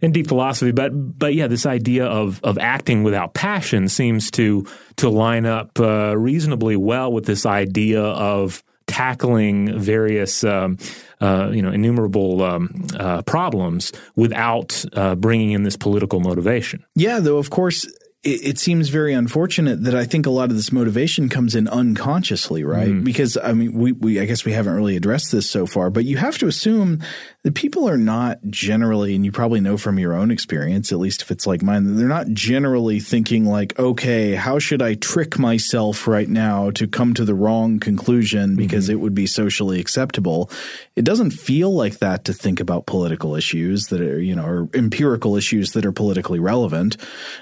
[0.00, 4.64] and deep philosophy, but but yeah, this idea of of acting without passion seems to
[4.94, 10.78] to line up uh, reasonably well with this idea of tackling various um,
[11.20, 16.84] uh, you know innumerable um, uh, problems without uh, bringing in this political motivation.
[16.94, 17.86] Yeah, though of course
[18.26, 21.68] it, it, seems very unfortunate that I think a lot of this motivation comes in
[21.68, 22.88] unconsciously, right?
[22.88, 23.04] Mm.
[23.04, 26.04] Because I mean, we, we I guess we haven't really addressed this so far, but
[26.04, 27.02] you have to assume
[27.46, 31.22] that people are not generally, and you probably know from your own experience, at least
[31.22, 36.08] if it's like mine, they're not generally thinking like, okay, how should I trick myself
[36.08, 38.94] right now to come to the wrong conclusion because mm-hmm.
[38.94, 40.50] it would be socially acceptable?
[40.96, 44.68] It doesn't feel like that to think about political issues that are, you know, or
[44.74, 46.96] empirical issues that are politically relevant.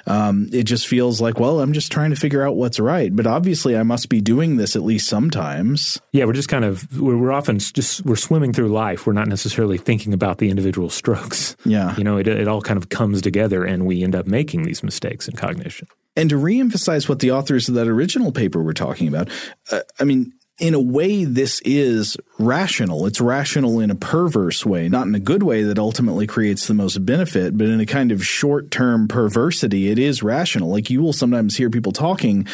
[0.07, 3.17] Um, it just feels like, well, I'm just trying to figure out what's right.
[3.17, 5.99] But obviously, I must be doing this at least sometimes.
[6.13, 9.07] Yeah, we're just kind of we're, we're often just we're swimming through life.
[9.07, 11.57] We're not necessarily thinking about the individual strokes.
[11.65, 14.65] Yeah, you know, it it all kind of comes together, and we end up making
[14.65, 15.89] these mistakes in cognition.
[16.17, 19.29] And to reemphasize what the authors of that original paper were talking about,
[19.73, 23.07] uh, I mean, in a way, this is rational.
[23.07, 26.75] It's rational in a perverse way, not in a good way that ultimately creates the
[26.75, 30.71] most benefit, but in a kind of short term perversity, it is rational.
[30.71, 32.47] Like you will sometimes hear people talking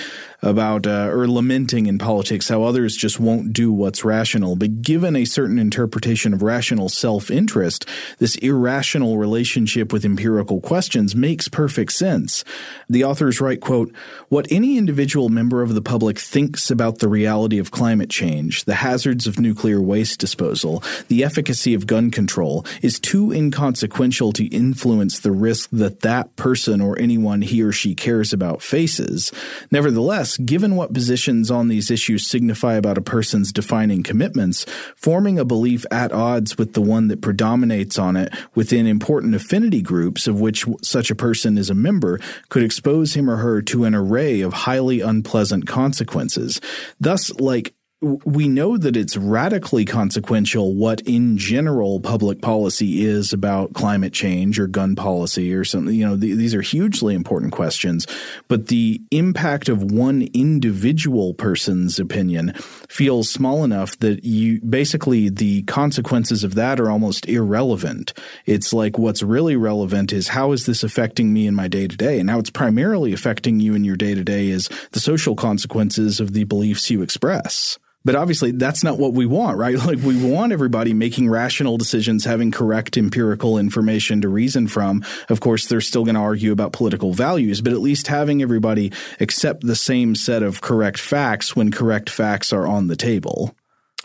[0.43, 4.57] about uh, or lamenting in politics how others just won't do what's rational.
[4.57, 7.86] But given a certain interpretation of rational self interest,
[8.18, 12.45] this irrational relationship with empirical questions makes perfect sense.
[12.88, 13.93] The authors write, quote,
[14.28, 18.76] What any individual member of the public thinks about the reality of climate change, the
[18.76, 25.18] hazards of nuclear waste disposal, the efficacy of gun control is too inconsequential to influence
[25.18, 29.32] the risk that that person or anyone he or she cares about faces.
[29.70, 34.64] Nevertheless, given what positions on these issues signify about a person's defining commitments,
[34.97, 39.83] forming a belief at odds with the one that predominates on it within important affinity
[39.83, 42.18] groups of which such a person is a member
[42.49, 46.61] could expose him or her to an array of highly unpleasant consequences.
[46.99, 53.74] Thus, like we know that it's radically consequential what in general public policy is about
[53.74, 55.94] climate change or gun policy or something.
[55.94, 58.07] You know th- these are hugely important questions.
[58.48, 62.55] But the impact of one individual person's opinion
[62.88, 68.14] feels small enough that you basically the consequences of that are almost irrelevant.
[68.46, 71.96] It's like what's really relevant is how is this affecting me in my day to
[71.98, 75.36] day and how it's primarily affecting you in your day to day is the social
[75.36, 79.76] consequences of the beliefs you express But obviously, that's not what we want, right?
[79.90, 85.05] Like, we want everybody making rational decisions, having correct empirical information to reason from.
[85.28, 88.92] Of course, they're still going to argue about political values, but at least having everybody
[89.18, 93.57] accept the same set of correct facts when correct facts are on the table.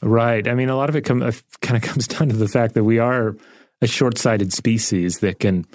[0.01, 0.47] Right.
[0.47, 2.73] I mean, a lot of it come, uh, kind of comes down to the fact
[2.73, 3.35] that we are
[3.81, 5.65] a short sighted species that can.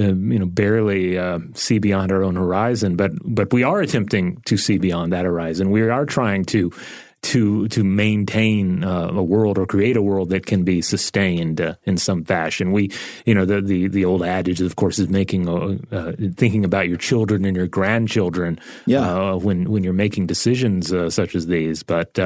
[0.00, 4.40] Uh, you know, barely uh, see beyond our own horizon, but but we are attempting
[4.42, 5.72] to see beyond that horizon.
[5.72, 6.70] We are trying to
[7.22, 11.74] to to maintain uh, a world or create a world that can be sustained uh,
[11.84, 12.72] in some fashion.
[12.72, 12.90] We,
[13.26, 16.88] you know, the the, the old adage, of course, is making uh, uh thinking about
[16.88, 18.58] your children and your grandchildren.
[18.86, 19.00] Yeah.
[19.00, 22.18] Uh, when when you're making decisions uh, such as these, but.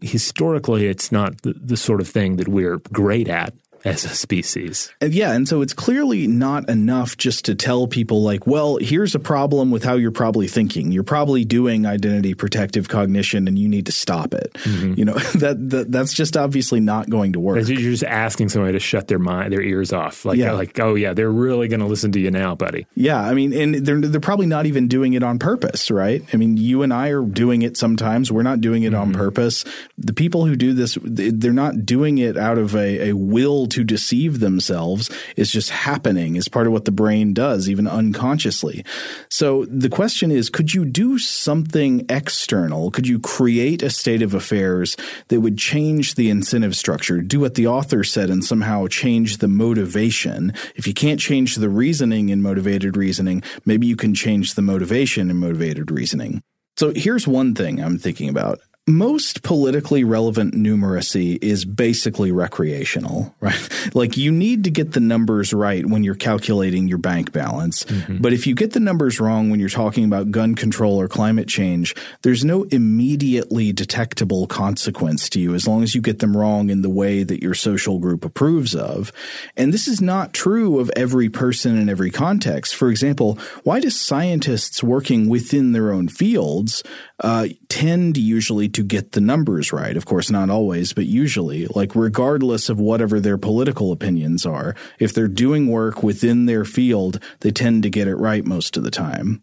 [0.00, 3.54] Historically, it's not the, the sort of thing that we're great at
[3.86, 4.92] as a species.
[5.00, 9.18] Yeah, and so it's clearly not enough just to tell people like, well, here's a
[9.18, 10.90] problem with how you're probably thinking.
[10.90, 14.52] You're probably doing identity protective cognition and you need to stop it.
[14.54, 14.94] Mm-hmm.
[14.98, 17.66] You know, that, that, that's just obviously not going to work.
[17.68, 20.24] You're just asking somebody to shut their mind, their ears off.
[20.24, 20.52] Like, yeah.
[20.52, 22.86] like, oh yeah, they're really going to listen to you now, buddy.
[22.94, 26.22] Yeah, I mean, and they're they're probably not even doing it on purpose, right?
[26.32, 28.32] I mean, you and I are doing it sometimes.
[28.32, 29.02] We're not doing it mm-hmm.
[29.02, 29.64] on purpose.
[29.96, 33.75] The people who do this, they're not doing it out of a, a will to
[33.84, 38.84] deceive themselves is just happening is part of what the brain does, even unconsciously.
[39.28, 42.90] So the question is could you do something external?
[42.90, 44.96] Could you create a state of affairs
[45.28, 49.48] that would change the incentive structure, do what the author said, and somehow change the
[49.48, 50.52] motivation?
[50.74, 55.30] If you can't change the reasoning in motivated reasoning, maybe you can change the motivation
[55.30, 56.42] in motivated reasoning.
[56.76, 63.68] So here's one thing I'm thinking about most politically relevant numeracy is basically recreational, right?
[63.94, 67.84] Like you need to get the numbers right when you're calculating your bank balance.
[67.84, 68.18] Mm-hmm.
[68.18, 71.46] But if you get the numbers wrong when you're talking about gun control or climate
[71.46, 76.68] change, there's no immediately detectable consequence to you as long as you get them wrong
[76.68, 79.12] in the way that your social group approves of.
[79.56, 82.74] And this is not true of every person in every context.
[82.74, 86.82] For example, why do scientists working within their own fields
[87.20, 89.96] uh, tend usually to get the numbers right.
[89.96, 95.14] Of course, not always, but usually, like regardless of whatever their political opinions are, if
[95.14, 98.90] they're doing work within their field, they tend to get it right most of the
[98.90, 99.42] time.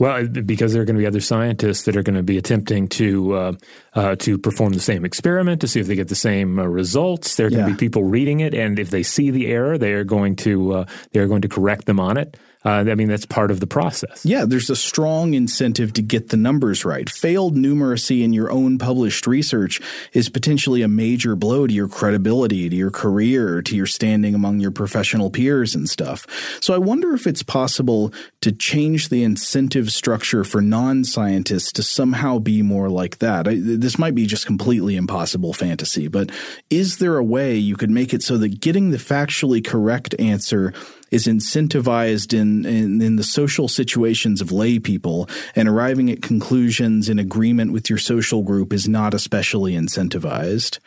[0.00, 2.88] Well, because there are going to be other scientists that are going to be attempting
[2.88, 3.52] to uh,
[3.92, 7.36] uh, to perform the same experiment to see if they get the same uh, results.
[7.36, 9.92] There are going to be people reading it, and if they see the error, they
[9.92, 12.38] are going to uh, they are going to correct them on it.
[12.62, 14.24] Uh, I mean, that's part of the process.
[14.24, 17.08] Yeah, there's a strong incentive to get the numbers right.
[17.08, 19.80] Failed numeracy in your own published research
[20.12, 24.60] is potentially a major blow to your credibility, to your career, to your standing among
[24.60, 26.26] your professional peers and stuff.
[26.60, 31.82] So I wonder if it's possible to change the incentive structure for non scientists to
[31.82, 33.48] somehow be more like that.
[33.48, 36.30] I, this might be just completely impossible fantasy, but
[36.68, 40.74] is there a way you could make it so that getting the factually correct answer
[41.10, 47.08] is incentivized in, in, in the social situations of lay people, and arriving at conclusions
[47.08, 50.78] in agreement with your social group is not especially incentivized.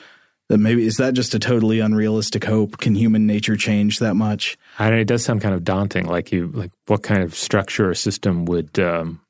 [0.49, 2.77] That maybe is that just a totally unrealistic hope?
[2.77, 4.57] Can human nature change that much?
[4.77, 6.05] I know it does sound kind of daunting.
[6.05, 9.21] Like you, like what kind of structure or system would um,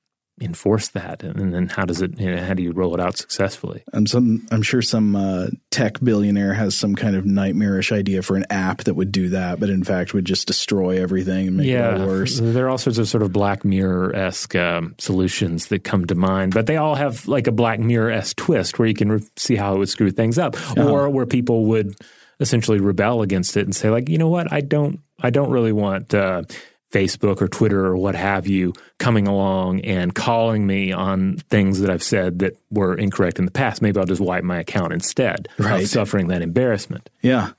[0.44, 1.24] enforce that?
[1.24, 3.84] And then how does it you know, how do you roll it out successfully?
[3.94, 8.36] I'm some i'm sure some uh, tech billionaire has some kind of nightmarish idea for
[8.36, 11.68] an app that would do that but in fact would just destroy everything and make
[11.68, 12.40] yeah, it worse.
[12.40, 16.54] there are all sorts of sort of black mirror-esque um, solutions that come to mind
[16.54, 19.76] but they all have like a black mirror-esque twist where you can re- see how
[19.76, 20.90] it would screw things up uh-huh.
[20.90, 21.96] or where people would
[22.40, 24.52] essentially rebel against it and say like you know what?
[24.52, 26.44] I don't i don't really want uh,
[26.94, 31.90] Facebook or Twitter or what have you coming along and calling me on things that
[31.90, 33.82] I've said that were incorrect in the past.
[33.82, 35.84] Maybe I'll just wipe my account instead right.
[35.84, 37.10] of suffering that embarrassment.
[37.22, 37.52] Yeah.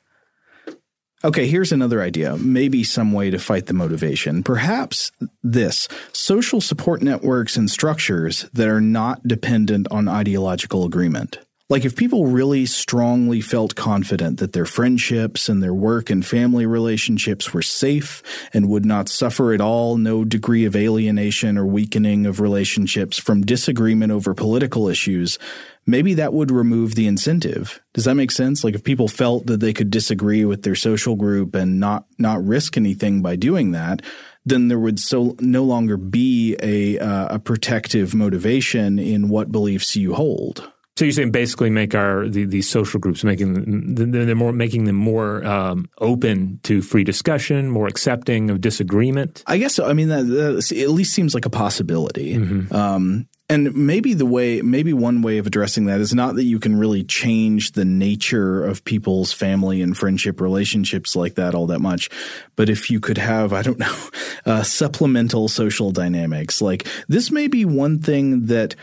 [1.24, 2.36] Okay, here's another idea.
[2.36, 4.42] Maybe some way to fight the motivation.
[4.42, 5.10] Perhaps
[5.42, 11.38] this social support networks and structures that are not dependent on ideological agreement.
[11.74, 16.66] Like, if people really strongly felt confident that their friendships and their work and family
[16.66, 18.22] relationships were safe
[18.52, 23.44] and would not suffer at all, no degree of alienation or weakening of relationships from
[23.44, 25.36] disagreement over political issues,
[25.84, 27.82] maybe that would remove the incentive.
[27.92, 28.62] Does that make sense?
[28.62, 32.46] Like, if people felt that they could disagree with their social group and not, not
[32.46, 34.00] risk anything by doing that,
[34.46, 39.96] then there would so no longer be a, uh, a protective motivation in what beliefs
[39.96, 40.70] you hold.
[40.96, 44.96] So you're saying basically make our the, these social groups making they're more making them
[44.96, 49.42] more um, open to free discussion, more accepting of disagreement.
[49.46, 49.86] I guess so.
[49.86, 52.36] I mean that, that at least seems like a possibility.
[52.36, 52.74] Mm-hmm.
[52.74, 56.58] Um, And maybe the way, maybe one way of addressing that is not that you
[56.58, 61.80] can really change the nature of people's family and friendship relationships like that all that
[61.80, 62.08] much,
[62.56, 63.96] but if you could have, I don't know,
[64.46, 68.76] uh, supplemental social dynamics, like this may be one thing that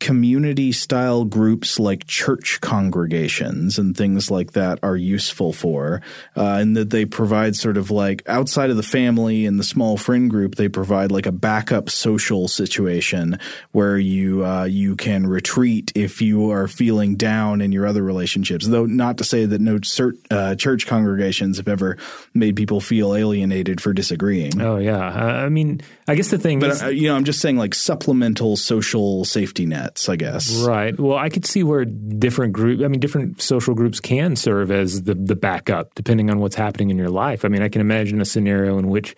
[0.00, 6.00] community style groups like church congregations and things like that are useful for,
[6.36, 9.96] uh, and that they provide sort of like outside of the family and the small
[9.96, 13.38] friend group, they provide like a backup social situation
[13.72, 18.66] where you uh, you can retreat if you are feeling down in your other relationships.
[18.66, 21.96] Though not to say that no cert, uh, church congregations have ever
[22.34, 24.60] made people feel alienated for disagreeing.
[24.60, 27.40] Oh yeah, I mean, I guess the thing but is, uh, you know, I'm just
[27.40, 30.62] saying like supplemental social safety net I guess.
[30.62, 30.98] Right.
[30.98, 35.02] Well, I could see where different group, I mean, different social groups can serve as
[35.02, 37.44] the the backup, depending on what's happening in your life.
[37.44, 39.16] I mean, I can imagine a scenario in which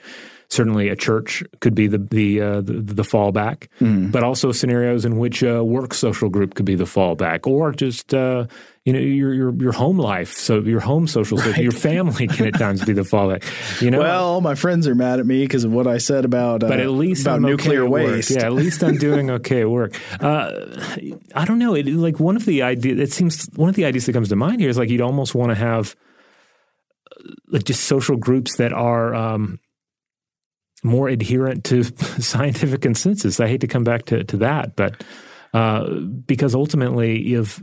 [0.50, 4.10] certainly a church could be the the uh, the, the, fallback, mm.
[4.10, 8.12] but also scenarios in which a work social group could be the fallback, or just
[8.12, 8.46] uh,
[8.84, 11.58] you know your your your home life, so your home social, right.
[11.58, 13.44] your family can at times be the fallback.
[13.80, 16.64] You know, well, my friends are mad at me because of what I said about,
[16.64, 18.30] uh, but at least about I'm nuclear okay waste.
[18.32, 19.94] Yeah, at least I'm doing okay at work.
[20.20, 20.50] Uh,
[21.34, 21.74] I don't know.
[21.74, 24.36] It, like one of the ideas, it seems one of the ideas that comes to
[24.36, 25.94] mind here is like you'd almost want to have
[27.12, 29.14] uh, like just social groups that are.
[29.14, 29.60] Um,
[30.82, 31.84] more adherent to
[32.22, 33.40] scientific consensus.
[33.40, 35.02] I hate to come back to, to that, but
[35.52, 37.62] uh, because ultimately, if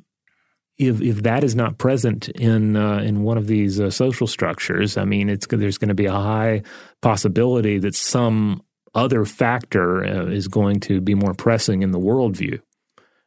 [0.77, 4.97] if if that is not present in uh, in one of these uh, social structures,
[4.97, 6.63] I mean, it's there's going to be a high
[7.01, 8.61] possibility that some
[8.93, 12.59] other factor uh, is going to be more pressing in the worldview.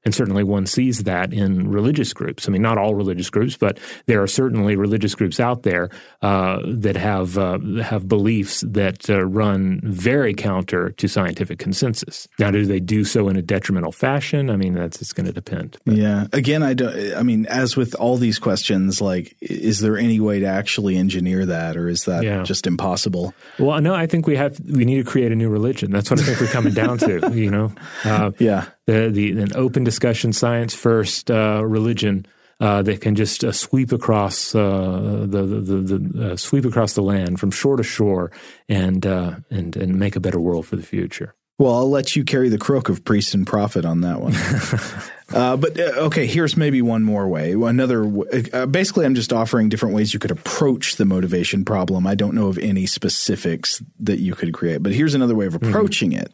[0.05, 2.49] And certainly one sees that in religious groups.
[2.49, 5.91] I mean, not all religious groups, but there are certainly religious groups out there
[6.23, 12.27] uh, that have uh, have beliefs that uh, run very counter to scientific consensus.
[12.39, 14.49] Now, do they do so in a detrimental fashion?
[14.49, 15.77] I mean, that's it's going to depend.
[15.85, 15.97] But.
[15.97, 16.27] Yeah.
[16.33, 17.15] Again, I don't.
[17.15, 21.45] I mean, as with all these questions, like, is there any way to actually engineer
[21.45, 22.43] that, or is that yeah.
[22.43, 23.35] just impossible?
[23.59, 23.95] Well, no.
[23.95, 24.59] I think we have.
[24.61, 25.91] We need to create a new religion.
[25.91, 27.21] That's what I think we're coming down to.
[27.41, 27.73] You know.
[28.05, 32.27] Uh, yeah the, the an open discussion, science first uh, religion
[32.61, 37.03] uh, that can just uh, sweep across uh, the the, the, uh, sweep across the
[37.03, 38.31] land from shore to shore
[38.69, 41.35] and uh, and and make a better world for the future.
[41.61, 44.35] Well, I'll let you carry the crook of priest and prophet on that one.
[45.35, 47.53] uh, but uh, okay, here's maybe one more way.
[47.53, 48.07] Another,
[48.55, 52.07] uh, basically, I'm just offering different ways you could approach the motivation problem.
[52.07, 55.53] I don't know of any specifics that you could create, but here's another way of
[55.53, 55.69] mm-hmm.
[55.69, 56.23] approaching mm-hmm.
[56.23, 56.33] it.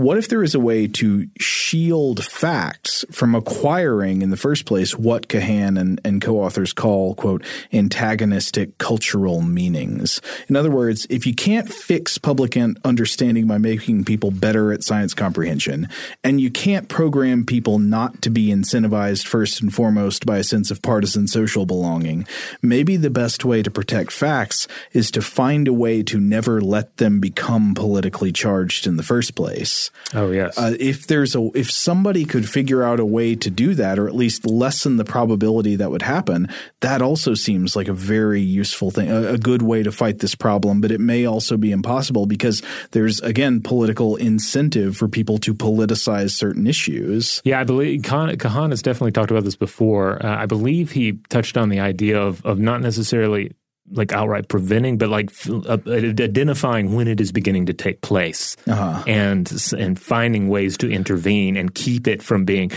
[0.00, 4.98] What if there is a way to shield facts from acquiring in the first place
[4.98, 10.22] what Kahan and, and co-authors call, quote, antagonistic cultural meanings?
[10.48, 15.12] In other words, if you can't fix public understanding by making people better at science
[15.12, 15.86] comprehension,
[16.24, 20.70] and you can't program people not to be incentivized first and foremost by a sense
[20.70, 22.26] of partisan social belonging,
[22.62, 26.96] maybe the best way to protect facts is to find a way to never let
[26.96, 29.89] them become politically charged in the first place.
[30.12, 30.58] Oh yes.
[30.58, 34.08] Uh, if there's a if somebody could figure out a way to do that, or
[34.08, 36.48] at least lessen the probability that would happen,
[36.80, 40.34] that also seems like a very useful thing, a, a good way to fight this
[40.34, 40.80] problem.
[40.80, 46.30] But it may also be impossible because there's again political incentive for people to politicize
[46.30, 47.40] certain issues.
[47.44, 50.24] Yeah, I believe Kahan, Kahan has definitely talked about this before.
[50.24, 53.52] Uh, I believe he touched on the idea of of not necessarily
[53.92, 59.02] like outright preventing, but like uh, identifying when it is beginning to take place, uh-huh.
[59.06, 62.70] and and finding ways to intervene and keep it from being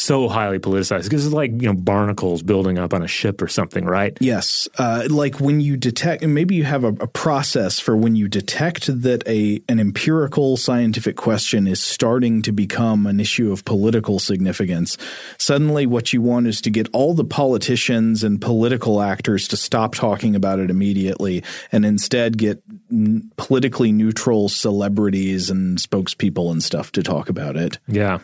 [0.00, 3.48] so highly politicized because it's like you know barnacles building up on a ship or
[3.48, 4.16] something, right?
[4.20, 8.14] Yes, uh, like when you detect, and maybe you have a, a, process for when
[8.14, 13.64] you detect that a an empirical scientific question is starting to become an issue of
[13.64, 14.98] political significance.
[15.38, 19.94] Suddenly, what you want is to get all the politicians and political actors to stop
[19.94, 21.42] talking about it immediately,
[21.72, 27.78] and instead get n- politically neutral celebrities and spokespeople and stuff to talk about it.
[27.88, 28.18] Yeah.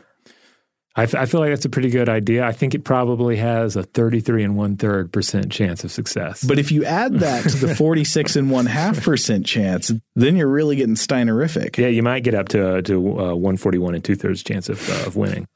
[0.94, 2.44] I, f- I feel like that's a pretty good idea.
[2.44, 6.44] I think it probably has a 33 and one third percent chance of success.
[6.44, 10.48] But if you add that to the 46 and one half percent chance, then you're
[10.48, 11.78] really getting Steinerific.
[11.78, 14.86] Yeah, you might get up to uh, to uh, 141 and two thirds chance of,
[14.90, 15.48] uh, of winning.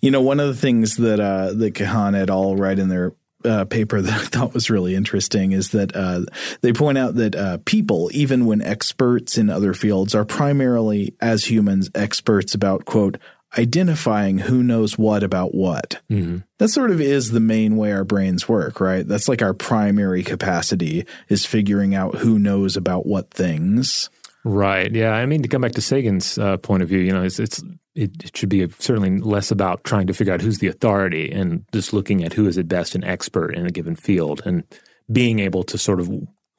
[0.00, 2.56] you know, one of the things that uh, that Kahan et al.
[2.56, 3.12] write in their
[3.44, 6.22] uh, paper that I thought was really interesting is that uh,
[6.60, 11.44] they point out that uh, people, even when experts in other fields, are primarily, as
[11.44, 13.18] humans, experts about, quote,
[13.56, 16.00] identifying who knows what about what.
[16.10, 16.38] Mm-hmm.
[16.58, 19.06] That sort of is the main way our brains work, right?
[19.06, 24.08] That's like our primary capacity is figuring out who knows about what things.
[24.44, 24.92] Right.
[24.92, 25.12] Yeah.
[25.12, 27.62] I mean, to come back to Sagan's uh, point of view, you know, it's, it's
[27.94, 31.64] it, it, should be certainly less about trying to figure out who's the authority and
[31.72, 34.64] just looking at who is at best an expert in a given field and
[35.10, 36.10] being able to sort of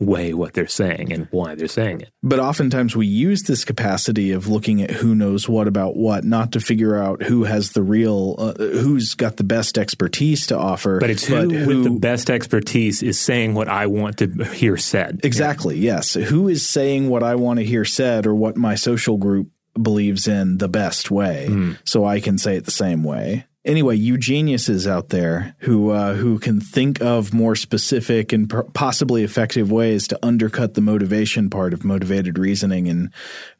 [0.03, 2.11] weigh what they're saying and why they're saying it.
[2.21, 6.51] But oftentimes we use this capacity of looking at who knows what about what, not
[6.53, 10.99] to figure out who has the real, uh, who's got the best expertise to offer.
[10.99, 14.27] But it's who, but who with the best expertise is saying what I want to
[14.45, 15.21] hear said.
[15.23, 15.77] Exactly.
[15.77, 15.93] Yeah.
[15.93, 16.13] Yes.
[16.15, 19.49] Who is saying what I want to hear said or what my social group
[19.79, 21.77] believes in the best way, mm.
[21.83, 26.13] so I can say it the same way anyway, you geniuses out there who uh,
[26.13, 31.73] who can think of more specific and possibly effective ways to undercut the motivation part
[31.73, 33.13] of motivated reasoning and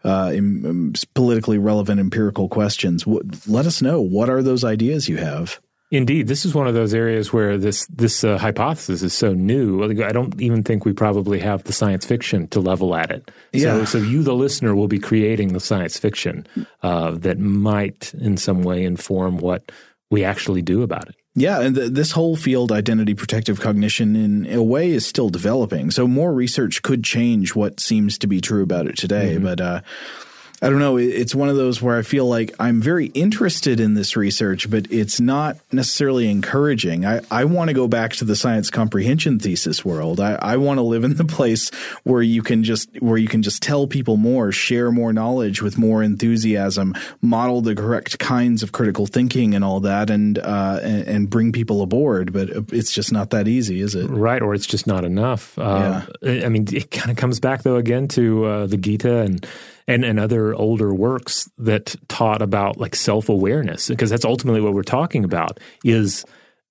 [0.03, 3.05] uh, in, in politically relevant empirical questions.
[3.47, 5.59] let us know what are those ideas you have.
[5.91, 9.83] Indeed, this is one of those areas where this this uh, hypothesis is so new.
[10.03, 13.29] I don't even think we probably have the science fiction to level at it.
[13.51, 13.85] Yeah.
[13.85, 16.47] So, so you, the listener, will be creating the science fiction
[16.81, 19.71] uh, that might, in some way, inform what
[20.13, 21.15] we actually do about it.
[21.33, 25.89] Yeah, and th- this whole field, identity protective cognition, in a way, is still developing.
[25.89, 29.33] So more research could change what seems to be true about it today.
[29.33, 29.43] Mm-hmm.
[29.43, 29.81] But uh,
[30.63, 30.95] I don't know.
[30.95, 34.89] It's one of those where I feel like I'm very interested in this research, but
[34.89, 37.05] it's not necessarily encouraging.
[37.05, 40.21] I, I want to go back to the science comprehension thesis world.
[40.21, 41.69] I, I want to live in the place
[42.03, 45.77] where you can just where you can just tell people more, share more knowledge with
[45.77, 51.07] more enthusiasm, model the correct kinds of critical thinking and all that, and uh, and,
[51.09, 52.31] and, bring people aboard.
[52.31, 54.09] But it's just not that easy, is it?
[54.09, 55.59] Right, or it's just not enough.
[55.59, 56.45] Uh, yeah.
[56.45, 59.45] I mean, it kind of comes back though again to uh, the Gita and
[59.87, 64.73] and, and other older works that taught about like self awareness, because that's ultimately what
[64.73, 66.25] we're talking about is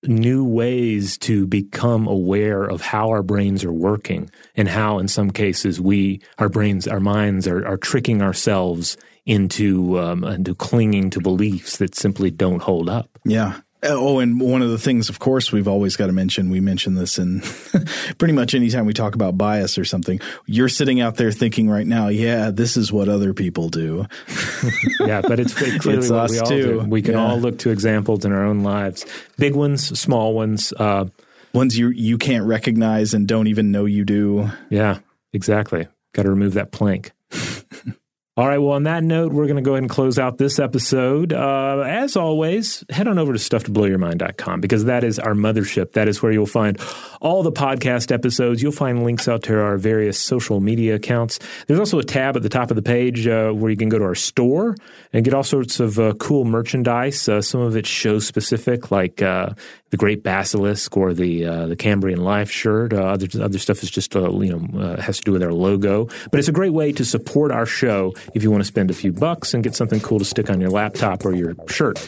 [0.04, 5.30] new ways to become aware of how our brains are working and how in some
[5.30, 11.20] cases we our brains our minds are, are tricking ourselves into um, into clinging to
[11.20, 13.16] beliefs that simply don't hold up.
[13.24, 16.60] Yeah Oh, and one of the things, of course, we've always got to mention, we
[16.60, 17.40] mention this in
[18.18, 20.20] pretty much anytime we talk about bias or something.
[20.46, 24.06] You're sitting out there thinking right now, yeah, this is what other people do.
[25.00, 26.62] yeah, but it's clearly it's what we all too.
[26.62, 26.78] do.
[26.80, 27.26] We can yeah.
[27.26, 29.04] all look to examples in our own lives,
[29.36, 31.06] big ones, small ones, uh,
[31.52, 34.48] ones you you can't recognize and don't even know you do.
[34.70, 34.98] Yeah,
[35.32, 35.88] exactly.
[36.12, 37.10] Got to remove that plank.
[38.34, 38.56] All right.
[38.56, 41.34] Well, on that note, we're going to go ahead and close out this episode.
[41.34, 45.92] Uh, as always, head on over to stufftoblowyourmind.com because that is our mothership.
[45.92, 46.80] That is where you'll find
[47.20, 48.62] all the podcast episodes.
[48.62, 51.40] You'll find links out to our various social media accounts.
[51.66, 53.98] There's also a tab at the top of the page uh, where you can go
[53.98, 54.76] to our store
[55.12, 57.28] and get all sorts of uh, cool merchandise.
[57.28, 59.50] Uh, some of it's show specific, like uh,
[59.92, 62.94] the Great Basilisk or the uh, the Cambrian Life shirt.
[62.94, 65.52] Uh, other other stuff is just uh, you know uh, has to do with our
[65.52, 66.08] logo.
[66.30, 68.94] But it's a great way to support our show if you want to spend a
[68.94, 72.00] few bucks and get something cool to stick on your laptop or your shirt.